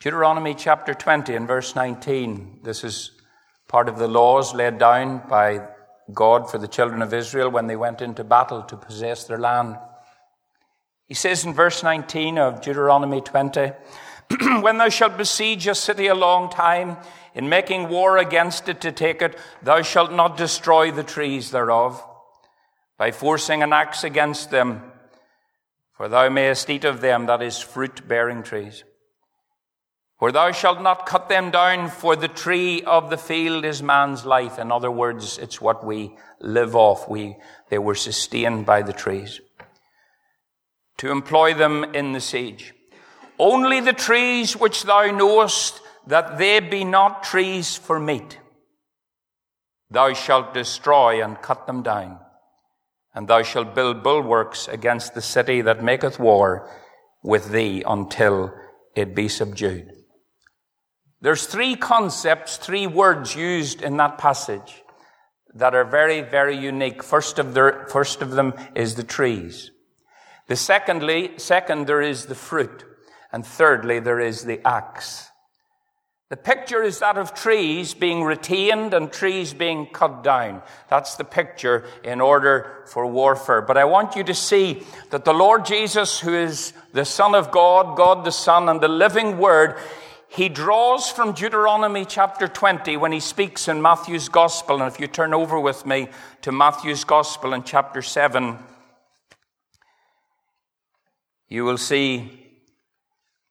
Deuteronomy 0.00 0.54
chapter 0.54 0.94
20 0.94 1.34
and 1.34 1.46
verse 1.46 1.76
19. 1.76 2.60
This 2.62 2.82
is 2.82 3.10
part 3.68 3.90
of 3.90 3.98
the 3.98 4.08
laws 4.08 4.54
laid 4.54 4.78
down 4.78 5.22
by 5.28 5.68
God 6.12 6.50
for 6.50 6.56
the 6.56 6.66
children 6.66 7.02
of 7.02 7.12
Israel 7.12 7.50
when 7.50 7.66
they 7.66 7.76
went 7.76 8.00
into 8.00 8.24
battle 8.24 8.62
to 8.62 8.76
possess 8.78 9.24
their 9.24 9.38
land. 9.38 9.76
He 11.06 11.14
says 11.14 11.44
in 11.44 11.52
verse 11.52 11.82
19 11.82 12.38
of 12.38 12.62
Deuteronomy 12.62 13.20
20, 13.20 13.72
When 14.62 14.78
thou 14.78 14.88
shalt 14.88 15.16
besiege 15.16 15.66
a 15.66 15.74
city 15.74 16.06
a 16.06 16.14
long 16.14 16.50
time, 16.50 16.96
in 17.34 17.48
making 17.48 17.88
war 17.88 18.18
against 18.18 18.68
it 18.68 18.80
to 18.82 18.92
take 18.92 19.22
it, 19.22 19.38
thou 19.62 19.82
shalt 19.82 20.12
not 20.12 20.36
destroy 20.36 20.90
the 20.90 21.02
trees 21.02 21.50
thereof, 21.50 22.02
by 22.98 23.10
forcing 23.10 23.62
an 23.62 23.72
axe 23.72 24.04
against 24.04 24.50
them, 24.50 24.82
for 25.96 26.08
thou 26.08 26.28
mayest 26.28 26.68
eat 26.70 26.84
of 26.84 27.00
them, 27.00 27.26
that 27.26 27.42
is, 27.42 27.58
fruit 27.60 28.06
bearing 28.06 28.42
trees. 28.42 28.84
For 30.18 30.30
thou 30.30 30.52
shalt 30.52 30.80
not 30.80 31.06
cut 31.06 31.28
them 31.28 31.50
down, 31.50 31.88
for 31.88 32.14
the 32.14 32.28
tree 32.28 32.82
of 32.82 33.10
the 33.10 33.16
field 33.16 33.64
is 33.64 33.82
man's 33.82 34.24
life. 34.24 34.58
In 34.58 34.70
other 34.70 34.90
words, 34.90 35.36
it's 35.38 35.60
what 35.60 35.84
we 35.84 36.16
live 36.40 36.76
off. 36.76 37.08
We, 37.08 37.36
they 37.70 37.78
were 37.78 37.96
sustained 37.96 38.64
by 38.64 38.82
the 38.82 38.92
trees. 38.92 39.40
To 40.98 41.10
employ 41.10 41.54
them 41.54 41.82
in 41.92 42.12
the 42.12 42.20
siege. 42.20 42.72
Only 43.42 43.80
the 43.80 43.92
trees 43.92 44.56
which 44.56 44.84
thou 44.84 45.10
knowest 45.10 45.80
that 46.06 46.38
they 46.38 46.60
be 46.60 46.84
not 46.84 47.24
trees 47.24 47.76
for 47.76 47.98
meat, 47.98 48.38
thou 49.90 50.12
shalt 50.12 50.54
destroy 50.54 51.24
and 51.24 51.42
cut 51.42 51.66
them 51.66 51.82
down. 51.82 52.20
And 53.12 53.26
thou 53.26 53.42
shalt 53.42 53.74
build 53.74 54.04
bulwarks 54.04 54.68
against 54.68 55.14
the 55.14 55.20
city 55.20 55.60
that 55.62 55.82
maketh 55.82 56.20
war 56.20 56.70
with 57.24 57.50
thee 57.50 57.82
until 57.84 58.54
it 58.94 59.12
be 59.12 59.26
subdued. 59.26 59.90
There's 61.20 61.46
three 61.46 61.74
concepts, 61.74 62.58
three 62.58 62.86
words 62.86 63.34
used 63.34 63.82
in 63.82 63.96
that 63.96 64.18
passage 64.18 64.84
that 65.52 65.74
are 65.74 65.84
very, 65.84 66.20
very 66.20 66.56
unique. 66.56 67.02
First 67.02 67.40
of, 67.40 67.54
the, 67.54 67.86
first 67.88 68.22
of 68.22 68.30
them 68.30 68.54
is 68.76 68.94
the 68.94 69.02
trees. 69.02 69.72
The 70.46 70.54
secondly, 70.54 71.32
second, 71.38 71.88
there 71.88 72.02
is 72.02 72.26
the 72.26 72.36
fruit. 72.36 72.84
And 73.32 73.46
thirdly, 73.46 73.98
there 73.98 74.20
is 74.20 74.44
the 74.44 74.60
axe. 74.66 75.28
The 76.32 76.36
picture 76.38 76.82
is 76.82 77.00
that 77.00 77.18
of 77.18 77.34
trees 77.34 77.92
being 77.92 78.24
retained 78.24 78.94
and 78.94 79.12
trees 79.12 79.52
being 79.52 79.84
cut 79.84 80.24
down. 80.24 80.62
That's 80.88 81.16
the 81.16 81.24
picture 81.24 81.84
in 82.02 82.22
order 82.22 82.84
for 82.86 83.06
warfare. 83.06 83.60
But 83.60 83.76
I 83.76 83.84
want 83.84 84.16
you 84.16 84.24
to 84.24 84.32
see 84.32 84.82
that 85.10 85.26
the 85.26 85.34
Lord 85.34 85.66
Jesus, 85.66 86.20
who 86.20 86.34
is 86.34 86.72
the 86.94 87.04
Son 87.04 87.34
of 87.34 87.50
God, 87.50 87.98
God 87.98 88.24
the 88.24 88.32
Son, 88.32 88.70
and 88.70 88.80
the 88.80 88.88
living 88.88 89.36
Word, 89.36 89.78
he 90.26 90.48
draws 90.48 91.10
from 91.10 91.32
Deuteronomy 91.32 92.06
chapter 92.06 92.48
20 92.48 92.96
when 92.96 93.12
he 93.12 93.20
speaks 93.20 93.68
in 93.68 93.82
Matthew's 93.82 94.30
Gospel. 94.30 94.80
And 94.80 94.90
if 94.90 94.98
you 94.98 95.08
turn 95.08 95.34
over 95.34 95.60
with 95.60 95.84
me 95.84 96.08
to 96.40 96.50
Matthew's 96.50 97.04
Gospel 97.04 97.52
in 97.52 97.62
chapter 97.62 98.00
7, 98.00 98.56
you 101.48 101.66
will 101.66 101.76
see 101.76 102.41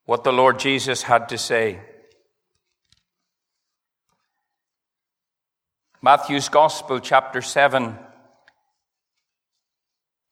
what 0.06 0.24
the 0.24 0.34
Lord 0.34 0.60
Jesus 0.60 1.04
had 1.04 1.30
to 1.30 1.38
say. 1.38 1.80
Matthew's 6.02 6.50
Gospel, 6.50 7.00
chapter 7.00 7.42
7, 7.42 7.96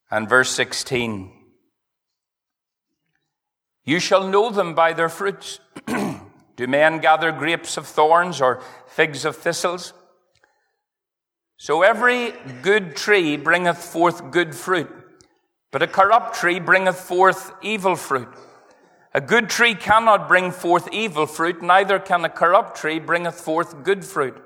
and 0.10 0.27
verse 0.27 0.49
16. 0.51 1.32
You 3.86 3.99
shall 3.99 4.27
know 4.27 4.49
them 4.49 4.73
by 4.73 4.93
their 4.93 5.10
fruits. 5.10 5.60
Do 5.88 6.67
men 6.67 6.99
gather 6.99 7.32
grapes 7.32 7.77
of 7.77 7.86
thorns 7.86 8.41
or 8.41 8.62
figs 8.88 9.25
of 9.25 9.36
thistles? 9.36 9.93
So 11.58 11.84
every 11.84 12.34
good 12.62 12.95
tree 12.95 13.38
bringeth 13.38 13.77
forth 13.77 14.32
good 14.32 14.55
fruit, 14.55 14.89
but 15.71 15.84
a 15.84 15.88
corrupt 15.88 16.36
tree 16.36 16.60
bringeth 16.60 16.99
forth 16.99 17.51
evil 17.62 17.95
fruit. 17.95 18.29
A 19.13 19.21
good 19.21 19.49
tree 19.49 19.73
cannot 19.73 20.27
bring 20.27 20.51
forth 20.51 20.87
evil 20.91 21.25
fruit, 21.25 21.61
neither 21.61 21.97
can 21.99 22.23
a 22.25 22.29
corrupt 22.29 22.77
tree 22.77 22.99
bringeth 22.99 23.39
forth 23.39 23.83
good 23.83 24.05
fruit. 24.05 24.37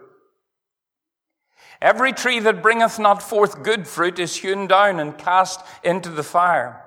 Every 1.81 2.13
tree 2.13 2.39
that 2.39 2.61
bringeth 2.61 2.97
not 2.97 3.21
forth 3.21 3.61
good 3.61 3.87
fruit 3.87 4.17
is 4.19 4.37
hewn 4.37 4.67
down 4.67 5.01
and 5.01 5.17
cast 5.17 5.59
into 5.83 6.09
the 6.09 6.23
fire. 6.23 6.81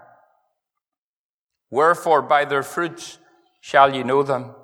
Wherefore 1.70 2.22
by 2.22 2.46
their 2.46 2.62
fruits 2.62 3.18
shall 3.60 3.94
ye 3.94 4.02
know 4.02 4.22
them. 4.22 4.54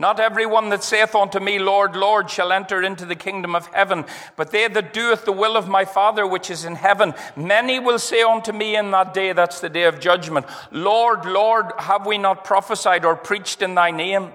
Not 0.00 0.18
every 0.18 0.46
one 0.46 0.70
that 0.70 0.82
saith 0.82 1.14
unto 1.14 1.38
me, 1.40 1.58
Lord, 1.58 1.94
Lord, 1.94 2.30
shall 2.30 2.52
enter 2.52 2.82
into 2.82 3.04
the 3.04 3.14
kingdom 3.14 3.54
of 3.54 3.66
heaven, 3.66 4.06
but 4.34 4.50
they 4.50 4.66
that 4.66 4.94
doeth 4.94 5.26
the 5.26 5.30
will 5.32 5.58
of 5.58 5.68
my 5.68 5.84
Father 5.84 6.26
which 6.26 6.50
is 6.50 6.64
in 6.64 6.74
heaven. 6.74 7.12
Many 7.36 7.78
will 7.78 7.98
say 7.98 8.22
unto 8.22 8.50
me 8.50 8.76
in 8.76 8.92
that 8.92 9.12
day, 9.12 9.34
that's 9.34 9.60
the 9.60 9.68
day 9.68 9.82
of 9.82 10.00
judgment, 10.00 10.46
Lord, 10.72 11.26
Lord, 11.26 11.72
have 11.76 12.06
we 12.06 12.16
not 12.16 12.46
prophesied 12.46 13.04
or 13.04 13.14
preached 13.14 13.60
in 13.60 13.74
thy 13.74 13.90
name? 13.90 14.32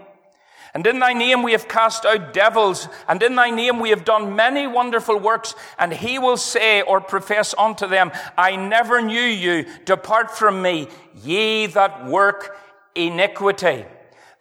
And 0.76 0.86
in 0.86 1.00
thy 1.00 1.14
name 1.14 1.42
we 1.42 1.54
have 1.54 1.68
cast 1.68 2.06
out 2.06 2.32
devils, 2.32 2.88
and 3.08 3.24
in 3.24 3.34
thy 3.34 3.50
name 3.50 3.80
we 3.80 3.90
have 3.90 4.06
done 4.06 4.36
many 4.36 4.68
wonderful 4.68 5.18
works. 5.18 5.56
And 5.80 5.92
he 5.92 6.20
will 6.20 6.38
say 6.38 6.84
or 6.84 7.02
profess 7.02 7.56
unto 7.58 7.88
them, 7.88 8.12
I 8.38 8.56
never 8.56 9.02
knew 9.02 9.20
you. 9.20 9.66
Depart 9.86 10.30
from 10.30 10.62
me, 10.62 10.90
ye 11.24 11.66
that 11.66 12.06
work 12.06 12.56
iniquity. 12.94 13.86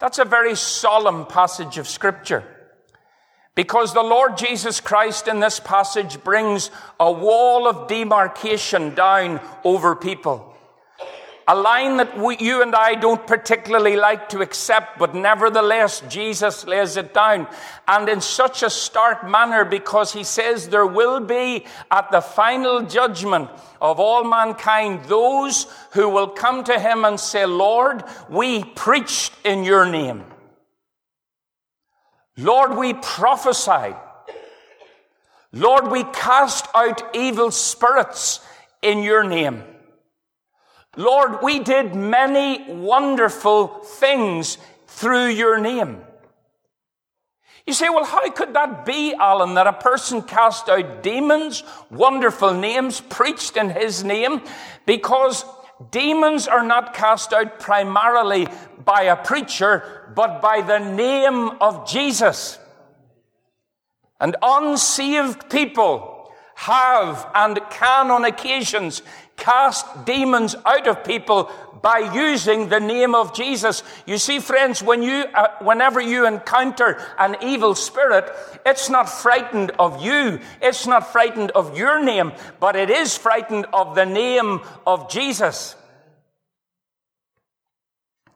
That's 0.04 0.18
a 0.18 0.26
very 0.26 0.54
solemn 0.54 1.24
passage 1.24 1.78
of 1.78 1.88
scripture. 1.88 2.44
Because 3.54 3.94
the 3.94 4.02
Lord 4.02 4.36
Jesus 4.36 4.78
Christ 4.78 5.28
in 5.28 5.40
this 5.40 5.60
passage 5.60 6.22
brings 6.22 6.70
a 7.00 7.10
wall 7.10 7.66
of 7.66 7.88
demarcation 7.88 8.94
down 8.94 9.40
over 9.64 9.96
people. 9.96 10.53
A 11.46 11.54
line 11.54 11.98
that 11.98 12.16
we, 12.18 12.38
you 12.38 12.62
and 12.62 12.74
I 12.74 12.94
don't 12.94 13.26
particularly 13.26 13.96
like 13.96 14.30
to 14.30 14.40
accept, 14.40 14.98
but 14.98 15.14
nevertheless, 15.14 16.02
Jesus 16.08 16.66
lays 16.66 16.96
it 16.96 17.12
down. 17.12 17.46
And 17.86 18.08
in 18.08 18.22
such 18.22 18.62
a 18.62 18.70
stark 18.70 19.28
manner, 19.28 19.66
because 19.66 20.12
he 20.12 20.24
says 20.24 20.68
there 20.68 20.86
will 20.86 21.20
be 21.20 21.66
at 21.90 22.10
the 22.10 22.22
final 22.22 22.82
judgment 22.82 23.50
of 23.80 24.00
all 24.00 24.24
mankind 24.24 25.04
those 25.04 25.66
who 25.92 26.08
will 26.08 26.28
come 26.28 26.64
to 26.64 26.78
him 26.78 27.04
and 27.04 27.20
say, 27.20 27.44
Lord, 27.44 28.04
we 28.30 28.64
preached 28.64 29.34
in 29.44 29.64
your 29.64 29.84
name. 29.84 30.24
Lord, 32.38 32.76
we 32.78 32.94
prophesied. 32.94 33.96
Lord, 35.52 35.88
we 35.88 36.04
cast 36.04 36.66
out 36.74 37.14
evil 37.14 37.50
spirits 37.50 38.40
in 38.80 39.02
your 39.02 39.22
name. 39.22 39.62
Lord, 40.96 41.38
we 41.42 41.58
did 41.58 41.94
many 41.94 42.64
wonderful 42.72 43.68
things 43.68 44.58
through 44.86 45.28
your 45.28 45.58
name. 45.58 46.02
You 47.66 47.72
say, 47.72 47.88
well, 47.88 48.04
how 48.04 48.28
could 48.30 48.54
that 48.54 48.84
be, 48.84 49.14
Alan, 49.14 49.54
that 49.54 49.66
a 49.66 49.72
person 49.72 50.22
cast 50.22 50.68
out 50.68 51.02
demons, 51.02 51.62
wonderful 51.90 52.52
names, 52.52 53.00
preached 53.00 53.56
in 53.56 53.70
his 53.70 54.04
name? 54.04 54.42
Because 54.84 55.44
demons 55.90 56.46
are 56.46 56.64
not 56.64 56.92
cast 56.92 57.32
out 57.32 57.58
primarily 57.58 58.46
by 58.84 59.04
a 59.04 59.16
preacher, 59.16 60.12
but 60.14 60.42
by 60.42 60.60
the 60.60 60.78
name 60.78 61.50
of 61.60 61.88
Jesus. 61.88 62.58
And 64.20 64.36
unsaved 64.42 65.48
people 65.50 66.30
have 66.56 67.28
and 67.34 67.58
can 67.70 68.10
on 68.10 68.24
occasions 68.24 69.02
cast 69.36 70.04
demons 70.04 70.54
out 70.64 70.86
of 70.86 71.04
people 71.04 71.50
by 71.82 71.98
using 72.14 72.68
the 72.68 72.80
name 72.80 73.14
of 73.14 73.34
Jesus. 73.34 73.82
You 74.06 74.16
see, 74.16 74.38
friends, 74.38 74.82
when 74.82 75.02
you, 75.02 75.24
uh, 75.34 75.48
whenever 75.60 76.00
you 76.00 76.26
encounter 76.26 76.98
an 77.18 77.36
evil 77.42 77.74
spirit, 77.74 78.30
it's 78.64 78.88
not 78.88 79.04
frightened 79.04 79.70
of 79.78 80.02
you. 80.02 80.40
It's 80.62 80.86
not 80.86 81.12
frightened 81.12 81.50
of 81.50 81.76
your 81.76 82.02
name, 82.02 82.32
but 82.58 82.74
it 82.74 82.88
is 82.88 83.18
frightened 83.18 83.66
of 83.72 83.94
the 83.94 84.06
name 84.06 84.60
of 84.86 85.10
Jesus. 85.10 85.76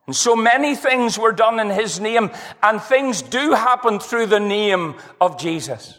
And 0.07 0.17
so 0.17 0.37
many 0.37 0.75
things 0.75 1.19
were 1.19 1.33
done 1.33 1.59
in 1.59 1.71
his 1.71 2.01
name, 2.01 2.31
and 2.63 2.81
things 2.81 3.23
do 3.23 3.53
happen 3.53 3.99
through 3.99 4.27
the 4.27 4.41
name 4.41 4.95
of 5.21 5.39
Jesus. 5.39 5.99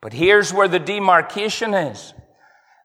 But 0.00 0.12
here's 0.12 0.52
where 0.52 0.68
the 0.68 0.78
demarcation 0.78 1.74
is. 1.74 2.14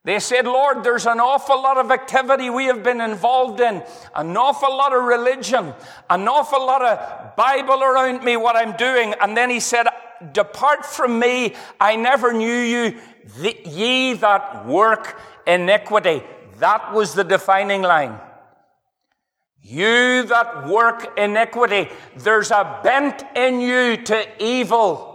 They 0.03 0.19
said, 0.19 0.45
Lord, 0.45 0.83
there's 0.83 1.05
an 1.05 1.19
awful 1.19 1.61
lot 1.61 1.77
of 1.77 1.91
activity 1.91 2.49
we 2.49 2.65
have 2.65 2.81
been 2.81 3.01
involved 3.01 3.59
in, 3.59 3.83
an 4.15 4.35
awful 4.35 4.75
lot 4.75 4.93
of 4.93 5.03
religion, 5.03 5.75
an 6.09 6.27
awful 6.27 6.65
lot 6.65 6.81
of 6.81 7.35
Bible 7.35 7.83
around 7.83 8.23
me, 8.23 8.35
what 8.35 8.55
I'm 8.55 8.75
doing. 8.77 9.13
And 9.21 9.37
then 9.37 9.51
he 9.51 9.59
said, 9.59 9.85
Depart 10.33 10.85
from 10.85 11.19
me, 11.19 11.55
I 11.79 11.95
never 11.95 12.33
knew 12.33 12.51
you, 12.51 12.99
ye 13.63 14.13
that 14.13 14.65
work 14.65 15.19
iniquity. 15.45 16.23
That 16.57 16.93
was 16.93 17.13
the 17.13 17.23
defining 17.23 17.83
line. 17.83 18.19
You 19.61 20.23
that 20.23 20.67
work 20.67 21.15
iniquity, 21.17 21.89
there's 22.17 22.49
a 22.49 22.79
bent 22.83 23.23
in 23.35 23.59
you 23.59 23.97
to 23.97 24.43
evil. 24.43 25.10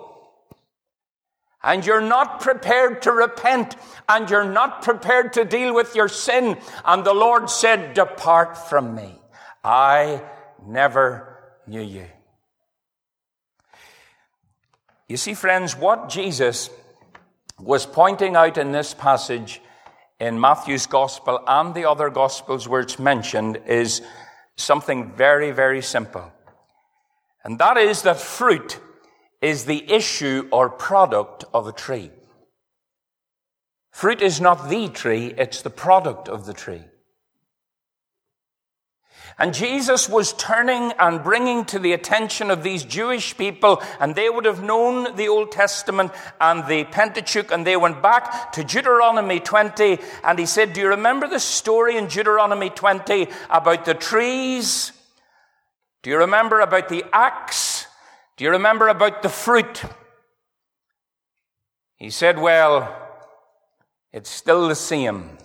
And 1.66 1.84
you're 1.84 2.00
not 2.00 2.40
prepared 2.40 3.02
to 3.02 3.12
repent, 3.12 3.74
and 4.08 4.30
you're 4.30 4.44
not 4.44 4.82
prepared 4.82 5.32
to 5.32 5.44
deal 5.44 5.74
with 5.74 5.96
your 5.96 6.08
sin. 6.08 6.56
And 6.84 7.04
the 7.04 7.12
Lord 7.12 7.50
said, 7.50 7.92
Depart 7.92 8.56
from 8.56 8.94
me. 8.94 9.20
I 9.64 10.22
never 10.64 11.36
knew 11.66 11.82
you. 11.82 12.06
You 15.08 15.16
see, 15.16 15.34
friends, 15.34 15.76
what 15.76 16.08
Jesus 16.08 16.70
was 17.58 17.84
pointing 17.84 18.36
out 18.36 18.58
in 18.58 18.70
this 18.70 18.94
passage 18.94 19.60
in 20.20 20.40
Matthew's 20.40 20.86
gospel 20.86 21.40
and 21.48 21.74
the 21.74 21.88
other 21.88 22.10
gospels 22.10 22.68
where 22.68 22.80
it's 22.80 22.98
mentioned 23.00 23.60
is 23.66 24.02
something 24.54 25.12
very, 25.12 25.50
very 25.50 25.82
simple. 25.82 26.32
And 27.42 27.58
that 27.58 27.76
is 27.76 28.02
that 28.02 28.18
fruit 28.18 28.80
is 29.40 29.64
the 29.64 29.90
issue 29.92 30.48
or 30.50 30.68
product 30.68 31.44
of 31.52 31.66
a 31.66 31.72
tree. 31.72 32.10
Fruit 33.90 34.20
is 34.20 34.40
not 34.40 34.68
the 34.68 34.88
tree, 34.88 35.32
it's 35.36 35.62
the 35.62 35.70
product 35.70 36.28
of 36.28 36.46
the 36.46 36.52
tree. 36.52 36.84
And 39.38 39.52
Jesus 39.52 40.08
was 40.08 40.32
turning 40.32 40.92
and 40.98 41.22
bringing 41.22 41.66
to 41.66 41.78
the 41.78 41.92
attention 41.92 42.50
of 42.50 42.62
these 42.62 42.84
Jewish 42.84 43.36
people, 43.36 43.82
and 44.00 44.14
they 44.14 44.30
would 44.30 44.46
have 44.46 44.62
known 44.62 45.14
the 45.14 45.28
Old 45.28 45.52
Testament 45.52 46.12
and 46.40 46.66
the 46.66 46.84
Pentateuch, 46.84 47.52
and 47.52 47.66
they 47.66 47.76
went 47.76 48.02
back 48.02 48.52
to 48.52 48.64
Deuteronomy 48.64 49.40
20, 49.40 49.98
and 50.24 50.38
he 50.38 50.46
said, 50.46 50.72
Do 50.72 50.80
you 50.80 50.88
remember 50.88 51.28
the 51.28 51.40
story 51.40 51.98
in 51.98 52.06
Deuteronomy 52.06 52.70
20 52.70 53.28
about 53.50 53.84
the 53.84 53.94
trees? 53.94 54.92
Do 56.02 56.08
you 56.08 56.18
remember 56.18 56.60
about 56.60 56.88
the 56.88 57.04
axe? 57.12 57.75
Do 58.36 58.44
you 58.44 58.50
remember 58.50 58.88
about 58.88 59.22
the 59.22 59.28
fruit? 59.28 59.82
He 61.96 62.10
said, 62.10 62.38
Well, 62.38 62.94
it's 64.12 64.30
still 64.30 64.68
the 64.68 64.74
same. 64.74 65.38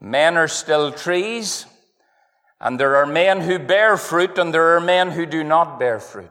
Men 0.00 0.36
are 0.36 0.48
still 0.48 0.92
trees. 0.92 1.66
And 2.60 2.78
there 2.78 2.96
are 2.96 3.06
men 3.06 3.40
who 3.40 3.58
bear 3.58 3.96
fruit 3.96 4.36
and 4.36 4.52
there 4.52 4.76
are 4.76 4.80
men 4.80 5.10
who 5.10 5.24
do 5.24 5.42
not 5.42 5.78
bear 5.78 5.98
fruit. 5.98 6.30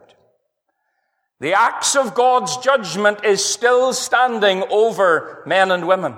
The 1.40 1.54
axe 1.54 1.96
of 1.96 2.14
God's 2.14 2.56
judgment 2.58 3.24
is 3.24 3.44
still 3.44 3.92
standing 3.92 4.62
over 4.70 5.42
men 5.46 5.72
and 5.72 5.88
women. 5.88 6.14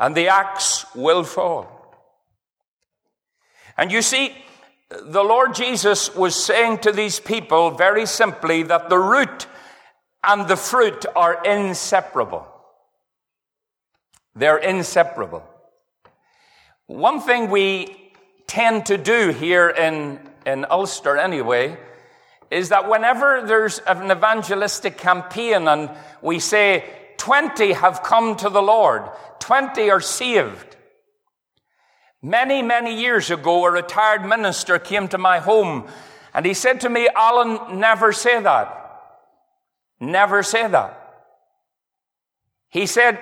And 0.00 0.16
the 0.16 0.28
axe 0.28 0.86
will 0.94 1.22
fall. 1.22 1.76
And 3.76 3.92
you 3.92 4.02
see, 4.02 4.34
the 4.90 5.22
Lord 5.22 5.54
Jesus 5.54 6.14
was 6.14 6.34
saying 6.34 6.78
to 6.78 6.92
these 6.92 7.20
people 7.20 7.70
very 7.70 8.06
simply 8.06 8.64
that 8.64 8.88
the 8.88 8.98
root 8.98 9.46
and 10.24 10.48
the 10.48 10.56
fruit 10.56 11.06
are 11.14 11.42
inseparable. 11.44 12.46
They're 14.34 14.58
inseparable. 14.58 15.44
One 16.86 17.20
thing 17.20 17.50
we 17.50 18.12
tend 18.48 18.86
to 18.86 18.98
do 18.98 19.28
here 19.30 19.68
in, 19.68 20.18
in 20.44 20.66
Ulster 20.68 21.16
anyway 21.16 21.78
is 22.50 22.70
that 22.70 22.88
whenever 22.88 23.46
there's 23.46 23.78
an 23.80 24.10
evangelistic 24.10 24.98
campaign 24.98 25.68
and 25.68 25.88
we 26.20 26.40
say 26.40 26.84
20 27.18 27.74
have 27.74 28.02
come 28.02 28.34
to 28.36 28.48
the 28.48 28.62
Lord, 28.62 29.08
20 29.38 29.88
are 29.88 30.00
saved. 30.00 30.69
Many, 32.22 32.62
many 32.62 33.00
years 33.00 33.30
ago, 33.30 33.64
a 33.64 33.70
retired 33.70 34.24
minister 34.24 34.78
came 34.78 35.08
to 35.08 35.18
my 35.18 35.38
home 35.38 35.88
and 36.34 36.44
he 36.46 36.54
said 36.54 36.82
to 36.82 36.88
me, 36.88 37.08
Alan, 37.14 37.80
never 37.80 38.12
say 38.12 38.40
that. 38.40 38.76
Never 39.98 40.42
say 40.42 40.68
that. 40.68 40.96
He 42.68 42.86
said, 42.86 43.18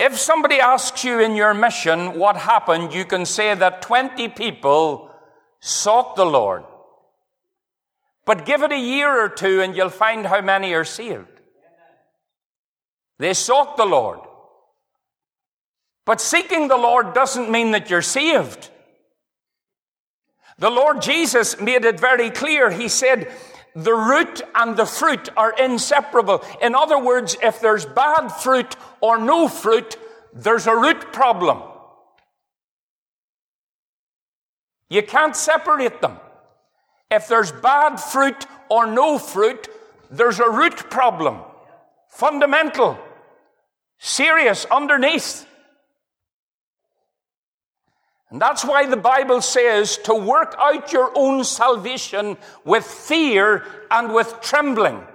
if 0.00 0.18
somebody 0.18 0.58
asks 0.58 1.04
you 1.04 1.20
in 1.20 1.36
your 1.36 1.54
mission 1.54 2.18
what 2.18 2.36
happened, 2.36 2.92
you 2.92 3.04
can 3.04 3.24
say 3.24 3.54
that 3.54 3.82
20 3.82 4.28
people 4.28 5.10
sought 5.60 6.16
the 6.16 6.26
Lord. 6.26 6.64
But 8.24 8.46
give 8.46 8.62
it 8.62 8.72
a 8.72 8.78
year 8.78 9.24
or 9.24 9.28
two 9.28 9.60
and 9.60 9.76
you'll 9.76 9.90
find 9.90 10.26
how 10.26 10.40
many 10.40 10.74
are 10.74 10.84
saved. 10.84 11.28
They 13.18 13.34
sought 13.34 13.76
the 13.76 13.86
Lord. 13.86 14.20
But 16.04 16.20
seeking 16.20 16.68
the 16.68 16.76
Lord 16.76 17.14
doesn't 17.14 17.50
mean 17.50 17.72
that 17.72 17.90
you're 17.90 18.02
saved. 18.02 18.70
The 20.58 20.70
Lord 20.70 21.02
Jesus 21.02 21.60
made 21.60 21.84
it 21.84 21.98
very 21.98 22.30
clear. 22.30 22.70
He 22.70 22.88
said, 22.88 23.32
the 23.74 23.94
root 23.94 24.42
and 24.54 24.76
the 24.76 24.84
fruit 24.84 25.30
are 25.36 25.52
inseparable. 25.52 26.44
In 26.60 26.74
other 26.74 26.98
words, 26.98 27.36
if 27.42 27.60
there's 27.60 27.86
bad 27.86 28.28
fruit 28.28 28.76
or 29.00 29.18
no 29.18 29.48
fruit, 29.48 29.96
there's 30.34 30.66
a 30.66 30.76
root 30.76 31.12
problem. 31.12 31.62
You 34.90 35.02
can't 35.02 35.34
separate 35.34 36.02
them. 36.02 36.18
If 37.10 37.28
there's 37.28 37.50
bad 37.50 37.96
fruit 37.96 38.46
or 38.68 38.86
no 38.86 39.18
fruit, 39.18 39.68
there's 40.10 40.38
a 40.38 40.50
root 40.50 40.90
problem. 40.90 41.38
Fundamental. 42.08 42.98
Serious 43.98 44.66
underneath. 44.66 45.46
And 48.32 48.40
that's 48.40 48.64
why 48.64 48.86
the 48.86 48.96
Bible 48.96 49.42
says 49.42 49.98
to 50.04 50.14
work 50.14 50.56
out 50.58 50.90
your 50.90 51.12
own 51.14 51.44
salvation 51.44 52.38
with 52.64 52.82
fear 52.82 53.62
and 53.90 54.14
with 54.14 54.40
trembling. 54.40 55.06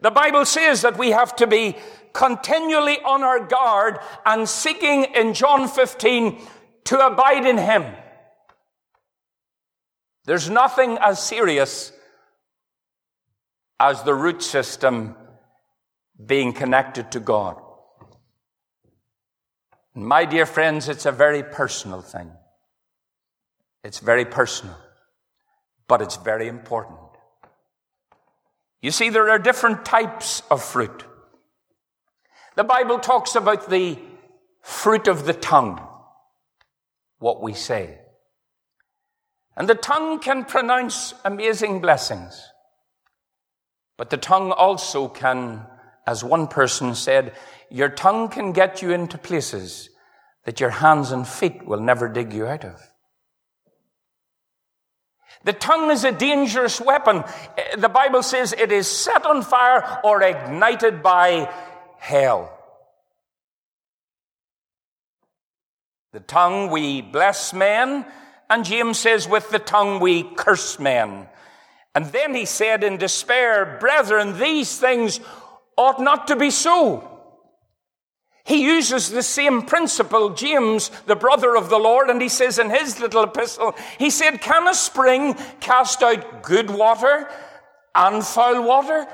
The 0.00 0.10
Bible 0.10 0.44
says 0.44 0.82
that 0.82 0.98
we 0.98 1.12
have 1.12 1.34
to 1.36 1.46
be 1.46 1.76
continually 2.12 2.98
on 3.00 3.22
our 3.22 3.40
guard 3.40 4.00
and 4.26 4.46
seeking 4.46 5.04
in 5.14 5.32
John 5.32 5.66
15 5.66 6.38
to 6.84 7.06
abide 7.06 7.46
in 7.46 7.56
Him. 7.56 7.86
There's 10.26 10.50
nothing 10.50 10.98
as 11.00 11.22
serious 11.22 11.90
as 13.80 14.02
the 14.02 14.14
root 14.14 14.42
system 14.42 15.16
being 16.22 16.52
connected 16.52 17.12
to 17.12 17.20
God. 17.20 17.62
My 19.94 20.24
dear 20.24 20.46
friends, 20.46 20.88
it's 20.88 21.06
a 21.06 21.12
very 21.12 21.42
personal 21.42 22.00
thing. 22.00 22.30
It's 23.84 23.98
very 23.98 24.24
personal, 24.24 24.76
but 25.86 26.00
it's 26.00 26.16
very 26.16 26.48
important. 26.48 26.98
You 28.80 28.90
see, 28.90 29.10
there 29.10 29.28
are 29.30 29.38
different 29.38 29.84
types 29.84 30.42
of 30.50 30.62
fruit. 30.62 31.04
The 32.56 32.64
Bible 32.64 32.98
talks 32.98 33.34
about 33.34 33.68
the 33.68 33.98
fruit 34.62 35.08
of 35.08 35.24
the 35.24 35.32
tongue, 35.34 35.80
what 37.18 37.42
we 37.42 37.52
say. 37.52 37.98
And 39.56 39.68
the 39.68 39.74
tongue 39.74 40.18
can 40.20 40.44
pronounce 40.44 41.14
amazing 41.24 41.80
blessings. 41.80 42.48
But 43.98 44.10
the 44.10 44.16
tongue 44.16 44.52
also 44.52 45.08
can, 45.08 45.66
as 46.06 46.24
one 46.24 46.48
person 46.48 46.94
said, 46.94 47.34
your 47.72 47.88
tongue 47.88 48.28
can 48.28 48.52
get 48.52 48.82
you 48.82 48.92
into 48.92 49.16
places 49.16 49.88
that 50.44 50.60
your 50.60 50.68
hands 50.68 51.10
and 51.10 51.26
feet 51.26 51.64
will 51.64 51.80
never 51.80 52.06
dig 52.06 52.34
you 52.34 52.46
out 52.46 52.66
of. 52.66 52.78
The 55.44 55.54
tongue 55.54 55.90
is 55.90 56.04
a 56.04 56.12
dangerous 56.12 56.82
weapon. 56.82 57.24
The 57.78 57.88
Bible 57.88 58.22
says 58.22 58.52
it 58.52 58.70
is 58.70 58.86
set 58.86 59.24
on 59.24 59.40
fire 59.42 60.00
or 60.04 60.22
ignited 60.22 61.02
by 61.02 61.50
hell. 61.98 62.52
The 66.12 66.20
tongue 66.20 66.70
we 66.70 67.00
bless 67.00 67.54
men, 67.54 68.04
and 68.50 68.66
James 68.66 68.98
says 68.98 69.26
with 69.26 69.48
the 69.48 69.58
tongue 69.58 69.98
we 69.98 70.24
curse 70.24 70.78
men. 70.78 71.26
And 71.94 72.04
then 72.06 72.34
he 72.34 72.44
said 72.44 72.84
in 72.84 72.98
despair, 72.98 73.78
Brethren, 73.80 74.38
these 74.38 74.78
things 74.78 75.20
ought 75.78 76.00
not 76.00 76.26
to 76.28 76.36
be 76.36 76.50
so. 76.50 77.08
He 78.44 78.64
uses 78.64 79.10
the 79.10 79.22
same 79.22 79.62
principle, 79.62 80.30
James, 80.30 80.90
the 81.06 81.14
brother 81.14 81.56
of 81.56 81.70
the 81.70 81.78
Lord, 81.78 82.10
and 82.10 82.20
he 82.20 82.28
says 82.28 82.58
in 82.58 82.70
his 82.70 82.98
little 82.98 83.22
epistle, 83.22 83.76
he 83.98 84.10
said, 84.10 84.40
Can 84.40 84.66
a 84.66 84.74
spring 84.74 85.34
cast 85.60 86.02
out 86.02 86.42
good 86.42 86.68
water 86.68 87.30
and 87.94 88.24
foul 88.24 88.62
water? 88.64 89.06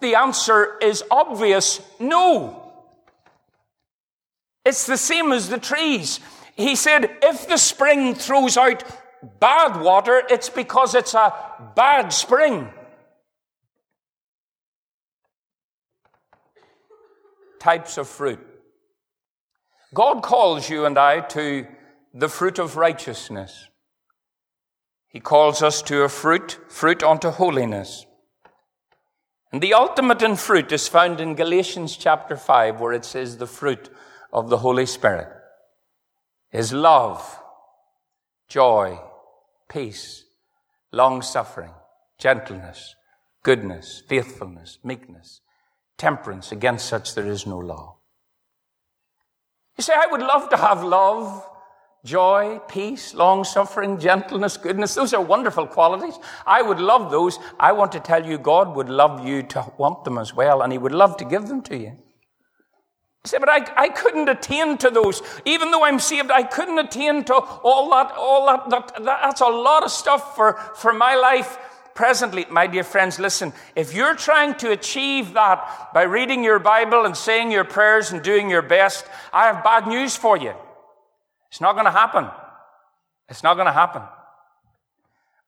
The 0.00 0.16
answer 0.16 0.76
is 0.82 1.02
obvious 1.10 1.80
no. 1.98 2.72
It's 4.64 4.86
the 4.86 4.96
same 4.96 5.32
as 5.32 5.48
the 5.48 5.58
trees. 5.58 6.20
He 6.56 6.76
said, 6.76 7.10
if 7.22 7.48
the 7.48 7.56
spring 7.56 8.14
throws 8.14 8.56
out 8.56 8.84
bad 9.40 9.80
water, 9.80 10.22
it's 10.30 10.48
because 10.48 10.94
it's 10.94 11.14
a 11.14 11.32
bad 11.74 12.12
spring. 12.12 12.70
Types 17.58 17.98
of 17.98 18.08
fruit. 18.08 18.53
God 19.94 20.22
calls 20.22 20.68
you 20.68 20.84
and 20.84 20.98
I 20.98 21.20
to 21.20 21.66
the 22.12 22.28
fruit 22.28 22.58
of 22.58 22.76
righteousness. 22.76 23.68
He 25.08 25.20
calls 25.20 25.62
us 25.62 25.80
to 25.82 26.02
a 26.02 26.08
fruit, 26.08 26.58
fruit 26.68 27.04
unto 27.04 27.30
holiness. 27.30 28.04
And 29.52 29.62
the 29.62 29.74
ultimate 29.74 30.20
in 30.20 30.34
fruit 30.34 30.72
is 30.72 30.88
found 30.88 31.20
in 31.20 31.36
Galatians 31.36 31.96
chapter 31.96 32.36
5, 32.36 32.80
where 32.80 32.92
it 32.92 33.04
says 33.04 33.36
the 33.36 33.46
fruit 33.46 33.88
of 34.32 34.50
the 34.50 34.58
Holy 34.58 34.86
Spirit 34.86 35.28
is 36.50 36.72
love, 36.72 37.40
joy, 38.48 38.98
peace, 39.68 40.24
long 40.90 41.22
suffering, 41.22 41.72
gentleness, 42.18 42.96
goodness, 43.44 44.02
faithfulness, 44.08 44.78
meekness, 44.82 45.40
temperance. 45.96 46.50
Against 46.50 46.86
such 46.86 47.14
there 47.14 47.30
is 47.30 47.46
no 47.46 47.58
law. 47.58 47.98
You 49.76 49.82
say, 49.82 49.94
I 49.96 50.06
would 50.06 50.20
love 50.20 50.48
to 50.50 50.56
have 50.56 50.84
love, 50.84 51.44
joy, 52.04 52.60
peace, 52.68 53.14
long 53.14 53.42
suffering, 53.42 53.98
gentleness, 53.98 54.56
goodness. 54.56 54.94
Those 54.94 55.12
are 55.14 55.22
wonderful 55.22 55.66
qualities. 55.66 56.18
I 56.46 56.62
would 56.62 56.78
love 56.78 57.10
those. 57.10 57.38
I 57.58 57.72
want 57.72 57.90
to 57.92 58.00
tell 58.00 58.24
you, 58.24 58.38
God 58.38 58.76
would 58.76 58.88
love 58.88 59.26
you 59.26 59.42
to 59.42 59.72
want 59.78 60.04
them 60.04 60.18
as 60.18 60.34
well, 60.34 60.62
and 60.62 60.72
He 60.72 60.78
would 60.78 60.92
love 60.92 61.16
to 61.18 61.24
give 61.24 61.48
them 61.48 61.62
to 61.62 61.76
you. 61.76 61.92
You 63.24 63.28
say, 63.28 63.38
but 63.38 63.48
I, 63.48 63.66
I 63.76 63.88
couldn't 63.88 64.28
attain 64.28 64.76
to 64.78 64.90
those. 64.90 65.22
Even 65.44 65.70
though 65.70 65.82
I'm 65.82 65.98
saved, 65.98 66.30
I 66.30 66.42
couldn't 66.42 66.78
attain 66.78 67.24
to 67.24 67.34
all 67.34 67.90
that, 67.90 68.12
all 68.16 68.46
that, 68.46 68.70
that, 68.70 69.04
that 69.04 69.20
that's 69.22 69.40
a 69.40 69.46
lot 69.46 69.82
of 69.82 69.90
stuff 69.90 70.36
for, 70.36 70.52
for 70.76 70.92
my 70.92 71.14
life 71.14 71.58
presently, 71.94 72.46
my 72.50 72.66
dear 72.66 72.84
friends, 72.84 73.18
listen, 73.18 73.52
if 73.76 73.94
you're 73.94 74.14
trying 74.14 74.54
to 74.56 74.70
achieve 74.70 75.34
that 75.34 75.90
by 75.94 76.02
reading 76.02 76.44
your 76.44 76.58
Bible 76.58 77.04
and 77.04 77.16
saying 77.16 77.50
your 77.50 77.64
prayers 77.64 78.12
and 78.12 78.22
doing 78.22 78.50
your 78.50 78.62
best, 78.62 79.06
I 79.32 79.46
have 79.46 79.64
bad 79.64 79.86
news 79.86 80.16
for 80.16 80.36
you. 80.36 80.52
It's 81.50 81.60
not 81.60 81.74
going 81.74 81.86
to 81.86 81.90
happen. 81.90 82.28
It's 83.28 83.42
not 83.42 83.54
going 83.54 83.66
to 83.66 83.72
happen. 83.72 84.02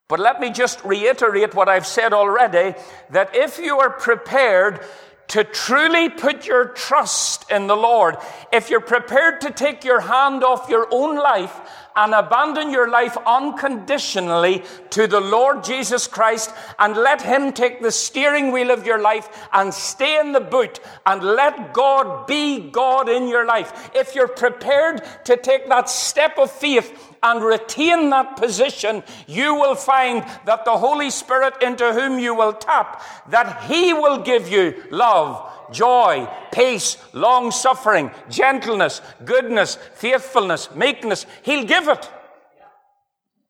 But 0.08 0.20
let 0.20 0.40
me 0.40 0.50
just 0.50 0.84
reiterate 0.84 1.54
what 1.54 1.68
I've 1.68 1.86
said 1.86 2.12
already, 2.12 2.78
that 3.10 3.34
if 3.34 3.58
you 3.58 3.80
are 3.80 3.90
prepared 3.90 4.80
to 5.28 5.42
truly 5.42 6.08
put 6.08 6.46
your 6.46 6.66
trust 6.66 7.50
in 7.50 7.66
the 7.66 7.76
Lord, 7.76 8.16
if 8.52 8.70
you're 8.70 8.80
prepared 8.80 9.40
to 9.40 9.50
take 9.50 9.84
your 9.84 10.00
hand 10.00 10.44
off 10.44 10.70
your 10.70 10.86
own 10.92 11.16
life 11.16 11.60
and 11.96 12.12
abandon 12.14 12.70
your 12.70 12.88
life 12.90 13.16
unconditionally 13.26 14.62
to 14.90 15.06
the 15.06 15.20
Lord 15.20 15.64
Jesus 15.64 16.06
Christ 16.06 16.52
and 16.78 16.94
let 16.94 17.22
Him 17.22 17.52
take 17.52 17.80
the 17.80 17.90
steering 17.90 18.52
wheel 18.52 18.70
of 18.70 18.86
your 18.86 19.00
life 19.00 19.28
and 19.52 19.72
stay 19.72 20.20
in 20.20 20.32
the 20.32 20.40
boot 20.40 20.78
and 21.06 21.22
let 21.22 21.72
God 21.72 22.26
be 22.26 22.70
God 22.70 23.08
in 23.08 23.28
your 23.28 23.46
life. 23.46 23.90
If 23.94 24.14
you're 24.14 24.28
prepared 24.28 25.02
to 25.24 25.36
take 25.36 25.68
that 25.68 25.88
step 25.88 26.38
of 26.38 26.50
faith 26.50 27.16
and 27.22 27.42
retain 27.42 28.10
that 28.10 28.36
position, 28.36 29.02
you 29.26 29.54
will 29.54 29.74
find 29.74 30.22
that 30.44 30.64
the 30.64 30.76
Holy 30.76 31.10
Spirit 31.10 31.62
into 31.62 31.92
whom 31.92 32.18
you 32.18 32.34
will 32.34 32.52
tap, 32.52 33.02
that 33.28 33.64
He 33.64 33.92
will 33.92 34.22
give 34.22 34.48
you 34.48 34.84
love, 34.90 35.50
joy, 35.72 36.28
peace, 36.52 36.96
long 37.12 37.50
suffering, 37.50 38.10
gentleness, 38.28 39.00
goodness, 39.24 39.76
faithfulness, 39.94 40.74
meekness. 40.74 41.26
He'll 41.42 41.64
give 41.64 41.88
it. 41.88 42.10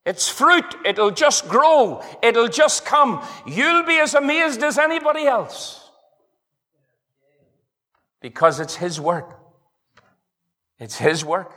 It's 0.04 0.28
fruit. 0.28 0.76
It'll 0.84 1.10
just 1.10 1.48
grow. 1.48 2.00
It'll 2.22 2.48
just 2.48 2.84
come. 2.84 3.26
You'll 3.44 3.84
be 3.84 3.98
as 3.98 4.14
amazed 4.14 4.62
as 4.62 4.78
anybody 4.78 5.26
else. 5.26 5.90
Because 8.20 8.60
it's 8.60 8.76
His 8.76 9.00
work. 9.00 9.38
It's 10.78 10.96
His 10.96 11.24
work. 11.24 11.52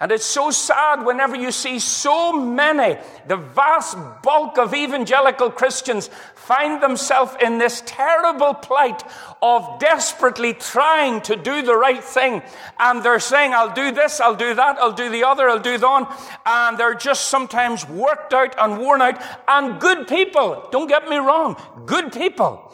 And 0.00 0.10
it's 0.12 0.24
so 0.24 0.50
sad 0.50 1.04
whenever 1.04 1.36
you 1.36 1.52
see 1.52 1.78
so 1.78 2.32
many, 2.32 2.98
the 3.28 3.36
vast 3.36 3.98
bulk 4.22 4.56
of 4.56 4.72
evangelical 4.74 5.50
Christians 5.50 6.08
find 6.34 6.82
themselves 6.82 7.36
in 7.42 7.58
this 7.58 7.82
terrible 7.84 8.54
plight 8.54 9.02
of 9.42 9.78
desperately 9.78 10.54
trying 10.54 11.20
to 11.22 11.36
do 11.36 11.60
the 11.60 11.76
right 11.76 12.02
thing. 12.02 12.42
And 12.78 13.02
they're 13.02 13.20
saying, 13.20 13.52
I'll 13.52 13.74
do 13.74 13.92
this, 13.92 14.20
I'll 14.20 14.34
do 14.34 14.54
that, 14.54 14.78
I'll 14.78 14.92
do 14.92 15.10
the 15.10 15.24
other, 15.24 15.50
I'll 15.50 15.60
do 15.60 15.76
that. 15.76 16.40
And 16.46 16.78
they're 16.78 16.94
just 16.94 17.28
sometimes 17.28 17.86
worked 17.86 18.32
out 18.32 18.54
and 18.58 18.78
worn 18.78 19.02
out. 19.02 19.22
And 19.46 19.78
good 19.78 20.08
people, 20.08 20.66
don't 20.72 20.88
get 20.88 21.10
me 21.10 21.18
wrong, 21.18 21.56
good 21.84 22.10
people 22.10 22.72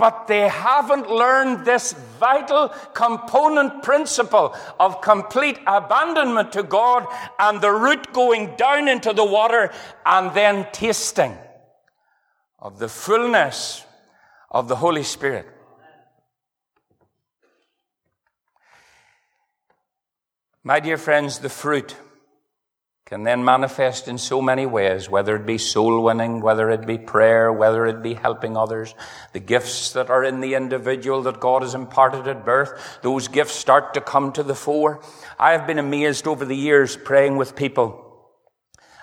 but 0.00 0.28
they 0.28 0.48
haven't 0.48 1.10
learned 1.10 1.66
this 1.66 1.92
vital 2.18 2.70
component 2.94 3.82
principle 3.82 4.56
of 4.80 5.02
complete 5.02 5.58
abandonment 5.66 6.52
to 6.52 6.62
God 6.62 7.06
and 7.38 7.60
the 7.60 7.70
root 7.70 8.10
going 8.14 8.56
down 8.56 8.88
into 8.88 9.12
the 9.12 9.26
water 9.26 9.70
and 10.06 10.32
then 10.32 10.66
tasting 10.72 11.36
of 12.58 12.78
the 12.78 12.88
fullness 12.88 13.84
of 14.50 14.68
the 14.68 14.76
Holy 14.76 15.02
Spirit. 15.02 15.46
My 20.64 20.80
dear 20.80 20.96
friends, 20.96 21.40
the 21.40 21.50
fruit 21.50 21.94
can 23.10 23.24
then 23.24 23.44
manifest 23.44 24.06
in 24.06 24.18
so 24.18 24.40
many 24.40 24.64
ways, 24.66 25.10
whether 25.10 25.34
it 25.34 25.44
be 25.44 25.58
soul 25.58 26.00
winning, 26.00 26.40
whether 26.40 26.70
it 26.70 26.86
be 26.86 26.96
prayer, 26.96 27.52
whether 27.52 27.84
it 27.86 28.04
be 28.04 28.14
helping 28.14 28.56
others. 28.56 28.94
The 29.32 29.40
gifts 29.40 29.94
that 29.94 30.10
are 30.10 30.22
in 30.22 30.38
the 30.38 30.54
individual 30.54 31.22
that 31.22 31.40
God 31.40 31.62
has 31.62 31.74
imparted 31.74 32.28
at 32.28 32.44
birth, 32.44 33.00
those 33.02 33.26
gifts 33.26 33.56
start 33.56 33.94
to 33.94 34.00
come 34.00 34.30
to 34.34 34.44
the 34.44 34.54
fore. 34.54 35.02
I 35.40 35.50
have 35.50 35.66
been 35.66 35.80
amazed 35.80 36.28
over 36.28 36.44
the 36.44 36.56
years 36.56 36.96
praying 36.96 37.36
with 37.36 37.56
people. 37.56 38.06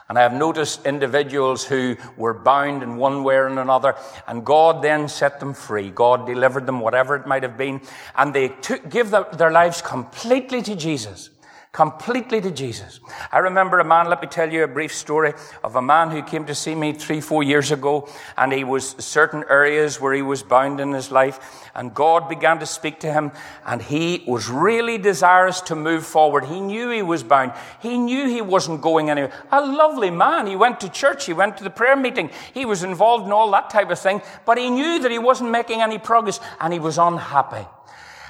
And 0.08 0.18
I 0.18 0.22
have 0.22 0.34
noticed 0.34 0.86
individuals 0.86 1.66
who 1.66 1.98
were 2.16 2.34
bound 2.34 2.84
in 2.84 2.96
one 2.96 3.26
way 3.26 3.36
or 3.36 3.48
another, 3.48 3.96
and 4.26 4.46
God 4.46 4.82
then 4.82 5.10
set 5.10 5.42
them 5.42 5.54
free. 5.54 5.90
God 5.90 6.26
delivered 6.26 6.66
them, 6.66 6.80
whatever 6.80 7.18
it 7.18 7.28
might 7.28 7.44
have 7.44 7.58
been, 7.58 7.82
and 8.16 8.34
they 8.34 8.48
took, 8.48 8.90
give 8.90 9.12
their 9.12 9.52
lives 9.52 9.82
completely 9.82 10.62
to 10.62 10.78
Jesus 10.78 11.30
completely 11.78 12.42
to 12.42 12.50
Jesus. 12.50 13.00
I 13.32 13.38
remember 13.38 13.78
a 13.78 13.84
man, 13.84 14.10
let 14.10 14.20
me 14.20 14.28
tell 14.28 14.52
you 14.52 14.64
a 14.64 14.68
brief 14.68 14.92
story 14.92 15.34
of 15.64 15.76
a 15.76 15.82
man 15.82 16.10
who 16.10 16.24
came 16.24 16.44
to 16.48 16.56
see 16.56 16.74
me 16.74 16.92
three, 16.92 17.22
four 17.22 17.44
years 17.44 17.72
ago, 17.72 18.10
and 18.36 18.52
he 18.52 18.64
was 18.64 18.96
certain 18.98 19.44
areas 19.48 20.02
where 20.02 20.12
he 20.12 20.24
was 20.24 20.42
bound 20.42 20.80
in 20.80 20.92
his 20.92 21.12
life, 21.12 21.70
and 21.76 21.94
God 21.94 22.30
began 22.30 22.58
to 22.62 22.66
speak 22.66 23.00
to 23.02 23.14
him, 23.14 23.32
and 23.64 23.80
he 23.80 24.24
was 24.26 24.50
really 24.50 24.98
desirous 24.98 25.62
to 25.70 25.76
move 25.76 26.04
forward. 26.04 26.46
He 26.46 26.60
knew 26.60 26.90
he 26.90 27.04
was 27.04 27.22
bound. 27.22 27.54
He 27.80 28.00
knew 28.00 28.28
he 28.28 28.42
wasn't 28.42 28.82
going 28.82 29.12
anywhere. 29.12 29.32
A 29.52 29.64
lovely 29.64 30.10
man. 30.10 30.48
He 30.48 30.56
went 30.56 30.80
to 30.80 30.90
church, 30.90 31.28
he 31.28 31.34
went 31.34 31.58
to 31.58 31.64
the 31.64 31.70
prayer 31.70 31.96
meeting, 31.96 32.32
he 32.56 32.66
was 32.66 32.82
involved 32.82 33.28
in 33.28 33.32
all 33.32 33.52
that 33.52 33.70
type 33.70 33.92
of 33.92 34.00
thing, 34.00 34.24
but 34.48 34.58
he 34.58 34.72
knew 34.72 34.98
that 34.98 35.12
he 35.12 35.20
wasn't 35.20 35.52
making 35.52 35.82
any 35.82 36.00
progress, 36.00 36.40
and 36.60 36.74
he 36.74 36.80
was 36.80 36.98
unhappy. 36.98 37.68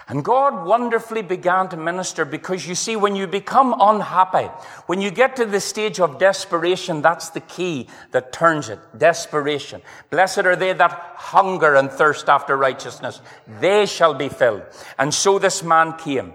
And 0.10 0.24
God 0.24 0.66
wonderfully 0.66 1.22
began 1.22 1.68
to 1.70 1.78
minister 1.78 2.24
because 2.24 2.66
you 2.66 2.76
see, 2.76 2.96
when 2.96 3.18
you 3.18 3.28
become 3.28 3.76
unhappy, 3.78 4.46
when 4.86 5.02
you 5.02 5.12
get 5.12 5.36
to 5.36 5.46
the 5.46 5.60
stage 5.60 6.00
of 6.00 6.18
desperation, 6.18 7.02
that's 7.02 7.30
the 7.32 7.42
key 7.42 7.88
that 8.12 8.32
turns 8.32 8.70
it. 8.70 8.80
Desperation. 8.98 9.82
Blessed 10.10 10.46
are 10.46 10.56
they 10.56 10.72
that 10.72 10.92
hunger 11.16 11.76
and 11.76 11.92
thirst 11.92 12.30
after 12.30 12.56
righteousness. 12.56 13.20
They 13.60 13.86
shall 13.86 14.14
be 14.14 14.30
filled. 14.30 14.64
And 14.98 15.14
so 15.14 15.40
this 15.40 15.62
man 15.62 15.98
came. 15.98 16.32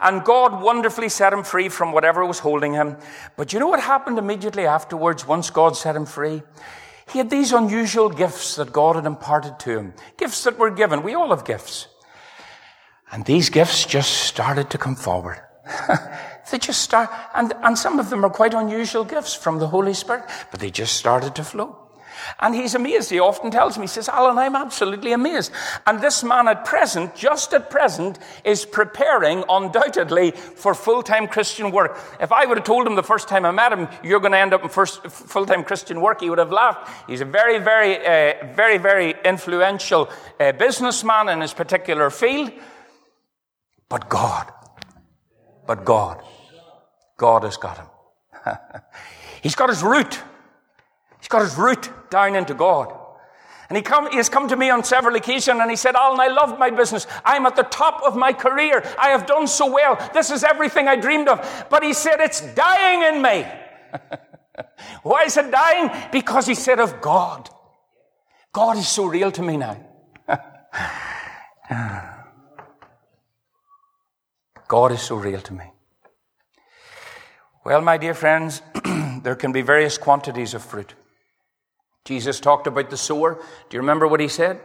And 0.00 0.22
God 0.22 0.62
wonderfully 0.62 1.08
set 1.08 1.32
him 1.32 1.44
free 1.44 1.70
from 1.70 1.92
whatever 1.92 2.26
was 2.26 2.40
holding 2.40 2.74
him. 2.74 2.98
But 3.38 3.54
you 3.54 3.58
know 3.58 3.68
what 3.68 3.80
happened 3.80 4.18
immediately 4.18 4.66
afterwards 4.66 5.26
once 5.26 5.48
God 5.48 5.78
set 5.78 5.96
him 5.96 6.04
free? 6.04 6.42
He 7.10 7.18
had 7.18 7.30
these 7.30 7.52
unusual 7.52 8.10
gifts 8.10 8.56
that 8.56 8.70
God 8.70 8.96
had 8.96 9.06
imparted 9.06 9.58
to 9.60 9.78
him. 9.78 9.94
Gifts 10.18 10.44
that 10.44 10.58
were 10.58 10.70
given. 10.70 11.02
We 11.02 11.14
all 11.14 11.30
have 11.30 11.46
gifts. 11.46 11.88
And 13.14 13.24
these 13.24 13.48
gifts 13.48 13.86
just 13.86 14.10
started 14.24 14.70
to 14.70 14.78
come 14.78 14.96
forward. 14.96 15.40
they 16.50 16.58
just 16.58 16.82
start, 16.82 17.08
and, 17.32 17.54
and 17.62 17.78
some 17.78 18.00
of 18.00 18.10
them 18.10 18.24
are 18.24 18.30
quite 18.30 18.54
unusual 18.54 19.04
gifts 19.04 19.36
from 19.36 19.60
the 19.60 19.68
Holy 19.68 19.94
Spirit, 19.94 20.24
but 20.50 20.58
they 20.58 20.68
just 20.68 20.96
started 20.96 21.36
to 21.36 21.44
flow. 21.44 21.78
And 22.40 22.56
he's 22.56 22.74
amazed. 22.74 23.10
He 23.10 23.20
often 23.20 23.52
tells 23.52 23.78
me, 23.78 23.84
he 23.84 23.88
says, 23.88 24.08
Alan, 24.08 24.36
I'm 24.36 24.56
absolutely 24.56 25.12
amazed. 25.12 25.52
And 25.86 26.00
this 26.00 26.24
man 26.24 26.48
at 26.48 26.64
present, 26.64 27.14
just 27.14 27.54
at 27.54 27.70
present, 27.70 28.18
is 28.44 28.64
preparing 28.64 29.44
undoubtedly 29.48 30.32
for 30.32 30.74
full-time 30.74 31.28
Christian 31.28 31.70
work. 31.70 31.96
If 32.20 32.32
I 32.32 32.46
would 32.46 32.58
have 32.58 32.66
told 32.66 32.84
him 32.84 32.96
the 32.96 33.02
first 33.04 33.28
time 33.28 33.44
I 33.44 33.52
met 33.52 33.72
him, 33.72 33.86
you're 34.02 34.20
going 34.20 34.32
to 34.32 34.38
end 34.38 34.54
up 34.54 34.64
in 34.64 34.68
full-time 34.70 35.62
Christian 35.62 36.00
work, 36.00 36.20
he 36.20 36.30
would 36.30 36.40
have 36.40 36.50
laughed. 36.50 36.90
He's 37.08 37.20
a 37.20 37.26
very, 37.26 37.58
very, 37.60 37.96
uh, 37.98 38.54
very, 38.54 38.78
very 38.78 39.14
influential 39.24 40.10
uh, 40.40 40.50
businessman 40.50 41.28
in 41.28 41.42
his 41.42 41.54
particular 41.54 42.10
field. 42.10 42.50
But 43.94 44.08
God, 44.08 44.52
but 45.68 45.84
God, 45.84 46.20
God 47.16 47.44
has 47.44 47.56
got 47.56 47.76
him. 47.78 47.86
He's 49.40 49.54
got 49.54 49.68
his 49.68 49.84
root. 49.84 50.20
He's 51.20 51.28
got 51.28 51.42
his 51.42 51.56
root 51.56 51.88
down 52.10 52.34
into 52.34 52.54
God. 52.54 52.92
And 53.68 53.76
he, 53.76 53.84
come, 53.84 54.10
he 54.10 54.16
has 54.16 54.28
come 54.28 54.48
to 54.48 54.56
me 54.56 54.68
on 54.68 54.82
several 54.82 55.14
occasions 55.14 55.60
and 55.60 55.70
he 55.70 55.76
said, 55.76 55.94
Alan, 55.94 56.18
I 56.18 56.26
love 56.26 56.58
my 56.58 56.70
business. 56.70 57.06
I'm 57.24 57.46
at 57.46 57.54
the 57.54 57.62
top 57.62 58.02
of 58.02 58.16
my 58.16 58.32
career. 58.32 58.82
I 58.98 59.10
have 59.10 59.26
done 59.26 59.46
so 59.46 59.72
well. 59.72 59.94
This 60.12 60.32
is 60.32 60.42
everything 60.42 60.88
I 60.88 60.96
dreamed 60.96 61.28
of. 61.28 61.66
But 61.70 61.84
he 61.84 61.92
said, 61.92 62.16
it's 62.18 62.40
dying 62.56 63.14
in 63.14 63.22
me. 63.22 63.46
Why 65.04 65.22
is 65.22 65.36
it 65.36 65.52
dying? 65.52 65.88
Because 66.10 66.48
he 66.48 66.56
said 66.56 66.80
of 66.80 67.00
God. 67.00 67.48
God 68.52 68.76
is 68.76 68.88
so 68.88 69.04
real 69.04 69.30
to 69.30 69.42
me 69.42 69.56
now. 69.56 69.78
God 74.68 74.92
is 74.92 75.02
so 75.02 75.16
real 75.16 75.40
to 75.40 75.52
me. 75.52 75.64
Well, 77.64 77.80
my 77.80 77.96
dear 77.96 78.14
friends, 78.14 78.62
there 79.22 79.34
can 79.36 79.52
be 79.52 79.62
various 79.62 79.96
quantities 79.96 80.54
of 80.54 80.62
fruit. 80.62 80.94
Jesus 82.04 82.40
talked 82.40 82.66
about 82.66 82.90
the 82.90 82.96
sower. 82.96 83.42
Do 83.68 83.76
you 83.76 83.80
remember 83.80 84.06
what 84.06 84.20
he 84.20 84.28
said? 84.28 84.60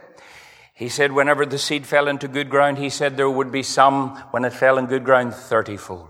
He 0.74 0.88
said, 0.88 1.12
whenever 1.12 1.46
the 1.46 1.58
seed 1.58 1.86
fell 1.86 2.08
into 2.08 2.28
good 2.28 2.50
ground, 2.50 2.78
he 2.78 2.90
said 2.90 3.16
there 3.16 3.30
would 3.30 3.52
be 3.52 3.62
some, 3.62 4.16
when 4.30 4.44
it 4.44 4.52
fell 4.52 4.78
in 4.78 4.86
good 4.86 5.04
ground, 5.04 5.34
30 5.34 5.76
fold. 5.76 6.08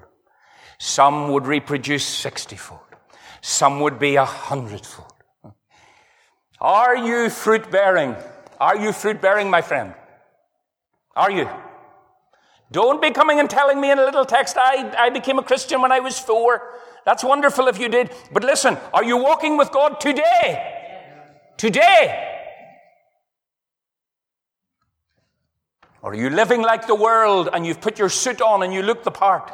Some 0.79 1.33
would 1.33 1.47
reproduce 1.47 2.05
60 2.07 2.57
fold. 2.57 2.81
Some 3.41 3.81
would 3.81 3.99
be 3.99 4.17
a 4.17 4.25
hundred 4.25 4.85
fold. 4.85 5.13
Are 6.61 6.97
you 6.97 7.31
fruit 7.31 7.71
bearing? 7.71 8.17
Are 8.61 8.77
you 8.77 8.93
fruit 8.93 9.21
bearing, 9.21 9.51
my 9.51 9.63
friend? 9.63 9.95
Are 11.17 11.31
you? 11.31 11.49
Don't 12.73 13.03
be 13.03 13.11
coming 13.11 13.41
and 13.41 13.51
telling 13.51 13.81
me 13.81 13.91
in 13.91 13.99
a 13.99 14.05
little 14.05 14.25
text, 14.25 14.57
I, 14.59 14.95
I 14.97 15.11
became 15.11 15.39
a 15.39 15.43
Christian 15.43 15.83
when 15.83 15.91
I 15.91 16.01
was 16.01 16.19
four. 16.19 16.75
That's 17.05 17.25
wonderful 17.25 17.67
if 17.67 17.79
you 17.79 17.89
did. 17.89 18.11
But 18.33 18.45
listen, 18.45 18.79
are 18.95 19.03
you 19.03 19.17
walking 19.17 19.57
with 19.57 19.73
God 19.73 20.01
today? 20.01 20.77
Today. 21.57 22.27
Or 26.03 26.13
are 26.13 26.15
you 26.15 26.31
living 26.31 26.63
like 26.63 26.87
the 26.87 26.95
world 26.95 27.49
and 27.53 27.67
you've 27.67 27.81
put 27.81 27.99
your 27.99 28.09
suit 28.09 28.41
on 28.41 28.63
and 28.63 28.73
you 28.73 28.83
look 28.83 29.03
the 29.03 29.11
part? 29.11 29.53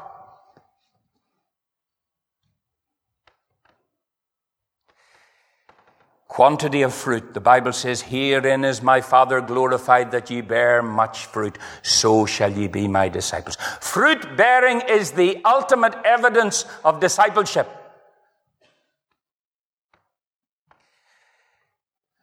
Quantity 6.36 6.82
of 6.82 6.92
fruit. 6.92 7.32
The 7.32 7.40
Bible 7.40 7.72
says, 7.72 8.02
Herein 8.02 8.62
is 8.62 8.82
my 8.82 9.00
Father 9.00 9.40
glorified 9.40 10.10
that 10.10 10.30
ye 10.30 10.42
bear 10.42 10.82
much 10.82 11.24
fruit. 11.24 11.56
So 11.80 12.26
shall 12.26 12.52
ye 12.52 12.68
be 12.68 12.86
my 12.88 13.08
disciples. 13.08 13.56
Fruit 13.80 14.36
bearing 14.36 14.82
is 14.82 15.12
the 15.12 15.40
ultimate 15.46 15.94
evidence 16.04 16.66
of 16.84 17.00
discipleship. 17.00 17.66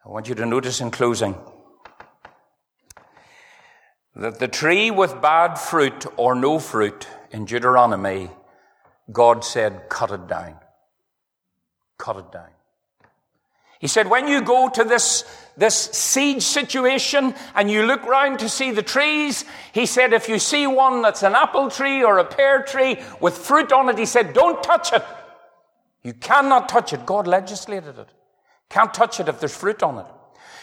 I 0.06 0.08
want 0.08 0.28
you 0.28 0.36
to 0.36 0.46
notice 0.46 0.80
in 0.80 0.92
closing 0.92 1.34
that 4.14 4.38
the 4.38 4.46
tree 4.46 4.92
with 4.92 5.20
bad 5.20 5.56
fruit 5.56 6.06
or 6.16 6.36
no 6.36 6.60
fruit 6.60 7.08
in 7.32 7.46
Deuteronomy, 7.46 8.30
God 9.10 9.44
said, 9.44 9.88
cut 9.88 10.12
it 10.12 10.28
down. 10.28 10.54
Cut 11.98 12.18
it 12.18 12.30
down. 12.30 12.53
He 13.84 13.88
said, 13.88 14.08
when 14.08 14.28
you 14.28 14.40
go 14.40 14.70
to 14.70 14.82
this, 14.82 15.24
this 15.58 15.74
siege 15.74 16.42
situation 16.42 17.34
and 17.54 17.70
you 17.70 17.82
look 17.82 18.02
round 18.06 18.38
to 18.38 18.48
see 18.48 18.70
the 18.70 18.82
trees, 18.82 19.44
he 19.74 19.84
said, 19.84 20.14
if 20.14 20.26
you 20.26 20.38
see 20.38 20.66
one 20.66 21.02
that's 21.02 21.22
an 21.22 21.34
apple 21.34 21.68
tree 21.68 22.02
or 22.02 22.16
a 22.16 22.24
pear 22.24 22.62
tree 22.62 22.96
with 23.20 23.36
fruit 23.36 23.72
on 23.72 23.90
it, 23.90 23.98
he 23.98 24.06
said, 24.06 24.32
don't 24.32 24.62
touch 24.62 24.94
it. 24.94 25.04
You 26.02 26.14
cannot 26.14 26.66
touch 26.66 26.94
it. 26.94 27.04
God 27.04 27.26
legislated 27.26 27.98
it. 27.98 28.08
Can't 28.70 28.94
touch 28.94 29.20
it 29.20 29.28
if 29.28 29.38
there's 29.38 29.54
fruit 29.54 29.82
on 29.82 29.98
it. 29.98 30.06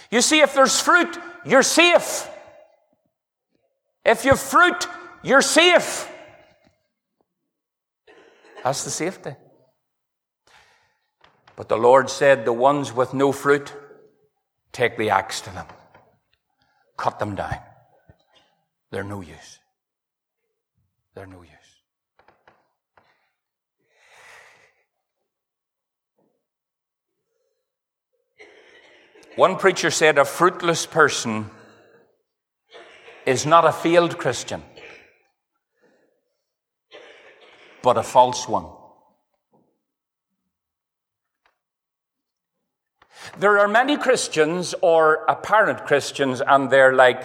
You 0.09 0.22
see, 0.22 0.41
if 0.41 0.55
there's 0.55 0.82
fruit, 0.82 1.15
you're 1.45 1.61
safe. 1.61 2.28
If 4.03 4.26
you've 4.26 4.39
fruit, 4.39 4.88
you're 5.22 5.43
safe. 5.43 6.09
That's 8.63 8.84
the 8.84 8.89
safety. 8.89 9.36
But 11.62 11.70
the 11.70 11.78
Lord 11.78 12.09
said, 12.09 12.43
The 12.43 12.51
ones 12.51 12.91
with 12.91 13.14
no 13.14 13.32
fruit, 13.32 13.72
take 14.72 14.97
the 14.97 15.12
axe 15.12 15.41
to 15.41 15.51
them. 15.51 15.68
Cut 16.97 17.20
them 17.20 17.36
down. 17.36 17.59
They're 18.89 19.03
no 19.03 19.22
use. 19.22 19.59
They're 21.14 21.28
no 21.28 21.43
use. 21.43 21.51
One 29.36 29.57
preacher 29.57 29.91
said, 29.91 30.18
A 30.18 30.26
fruitless 30.26 30.88
person 30.88 31.51
is 33.28 33.45
not 33.45 33.66
a 33.66 33.72
failed 33.72 34.18
Christian, 34.18 34.64
but 37.84 37.97
a 37.97 38.03
false 38.03 38.47
one. 38.47 38.80
There 43.38 43.59
are 43.59 43.67
many 43.67 43.97
Christians 43.97 44.76
or 44.82 45.26
apparent 45.28 45.86
Christians, 45.86 46.41
and 46.45 46.69
they're 46.69 46.93
like 46.93 47.24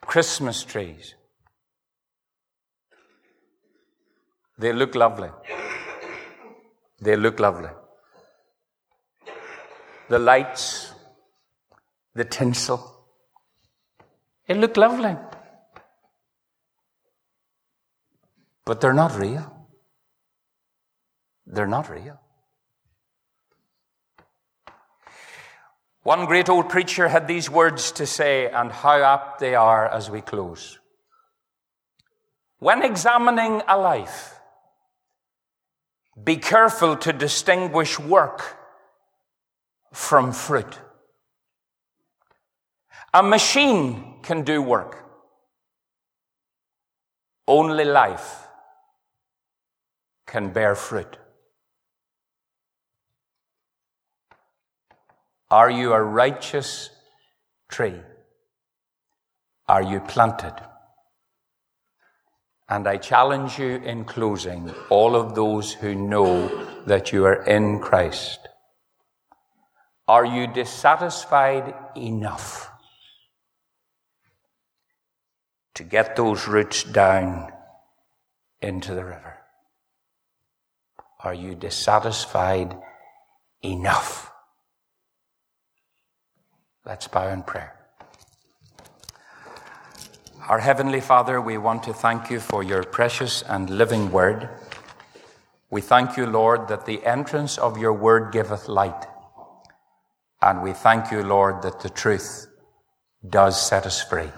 Christmas 0.00 0.62
trees. 0.62 1.14
They 4.58 4.72
look 4.72 4.94
lovely. 4.94 5.30
They 7.00 7.16
look 7.16 7.40
lovely. 7.40 7.70
The 10.08 10.18
lights, 10.18 10.92
the 12.14 12.24
tinsel, 12.24 12.94
it 14.46 14.58
look 14.58 14.76
lovely. 14.76 15.16
But 18.64 18.80
they're 18.80 18.92
not 18.92 19.18
real. 19.18 19.68
They're 21.46 21.66
not 21.66 21.88
real. 21.90 22.20
One 26.04 26.26
great 26.26 26.50
old 26.50 26.68
preacher 26.68 27.08
had 27.08 27.26
these 27.26 27.48
words 27.48 27.90
to 27.92 28.06
say, 28.06 28.50
and 28.50 28.70
how 28.70 29.02
apt 29.02 29.40
they 29.40 29.54
are 29.54 29.88
as 29.88 30.10
we 30.10 30.20
close. 30.20 30.78
When 32.58 32.82
examining 32.82 33.62
a 33.66 33.78
life, 33.78 34.38
be 36.22 36.36
careful 36.36 36.96
to 36.98 37.12
distinguish 37.14 37.98
work 37.98 38.58
from 39.94 40.32
fruit. 40.32 40.78
A 43.14 43.22
machine 43.22 44.16
can 44.22 44.42
do 44.42 44.60
work. 44.60 45.04
Only 47.48 47.86
life 47.86 48.46
can 50.26 50.52
bear 50.52 50.74
fruit. 50.74 51.16
Are 55.54 55.70
you 55.70 55.92
a 55.92 56.02
righteous 56.02 56.90
tree? 57.68 58.00
Are 59.68 59.84
you 59.84 60.00
planted? 60.00 60.52
And 62.68 62.88
I 62.88 62.96
challenge 62.96 63.56
you 63.60 63.76
in 63.76 64.04
closing, 64.04 64.74
all 64.90 65.14
of 65.14 65.36
those 65.36 65.72
who 65.72 65.94
know 65.94 66.48
that 66.86 67.12
you 67.12 67.24
are 67.26 67.44
in 67.44 67.78
Christ. 67.78 68.40
Are 70.08 70.26
you 70.26 70.48
dissatisfied 70.48 71.72
enough 71.96 72.68
to 75.76 75.84
get 75.84 76.16
those 76.16 76.48
roots 76.48 76.82
down 76.82 77.52
into 78.60 78.92
the 78.92 79.04
river? 79.04 79.38
Are 81.20 81.34
you 81.34 81.54
dissatisfied 81.54 82.76
enough? 83.62 84.33
Let's 86.86 87.08
bow 87.08 87.28
in 87.28 87.42
prayer. 87.42 87.74
Our 90.48 90.58
Heavenly 90.58 91.00
Father, 91.00 91.40
we 91.40 91.56
want 91.56 91.82
to 91.84 91.94
thank 91.94 92.30
you 92.30 92.38
for 92.38 92.62
your 92.62 92.82
precious 92.82 93.40
and 93.40 93.70
living 93.70 94.12
word. 94.12 94.50
We 95.70 95.80
thank 95.80 96.18
you, 96.18 96.26
Lord, 96.26 96.68
that 96.68 96.84
the 96.84 97.02
entrance 97.06 97.56
of 97.56 97.78
your 97.78 97.94
word 97.94 98.32
giveth 98.32 98.68
light. 98.68 99.06
And 100.42 100.62
we 100.62 100.74
thank 100.74 101.10
you, 101.10 101.22
Lord, 101.22 101.62
that 101.62 101.80
the 101.80 101.88
truth 101.88 102.48
does 103.26 103.58
set 103.58 103.86
us 103.86 104.02
free. 104.02 104.30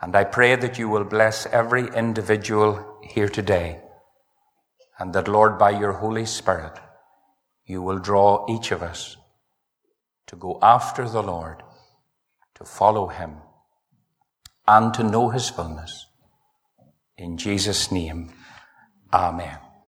And 0.00 0.14
I 0.14 0.22
pray 0.22 0.54
that 0.54 0.78
you 0.78 0.88
will 0.88 1.02
bless 1.02 1.44
every 1.46 1.88
individual 1.88 3.00
here 3.02 3.28
today. 3.28 3.80
And 5.00 5.12
that, 5.14 5.26
Lord, 5.26 5.58
by 5.58 5.70
your 5.70 5.94
Holy 5.94 6.24
Spirit, 6.24 6.78
you 7.66 7.82
will 7.82 7.98
draw 7.98 8.46
each 8.48 8.70
of 8.70 8.80
us 8.80 9.16
to 10.30 10.36
go 10.36 10.60
after 10.62 11.08
the 11.08 11.22
Lord, 11.24 11.60
to 12.54 12.64
follow 12.64 13.08
him, 13.08 13.38
and 14.68 14.94
to 14.94 15.02
know 15.02 15.30
his 15.30 15.50
fullness. 15.50 16.06
In 17.18 17.36
Jesus' 17.36 17.90
name, 17.90 18.32
Amen. 19.12 19.58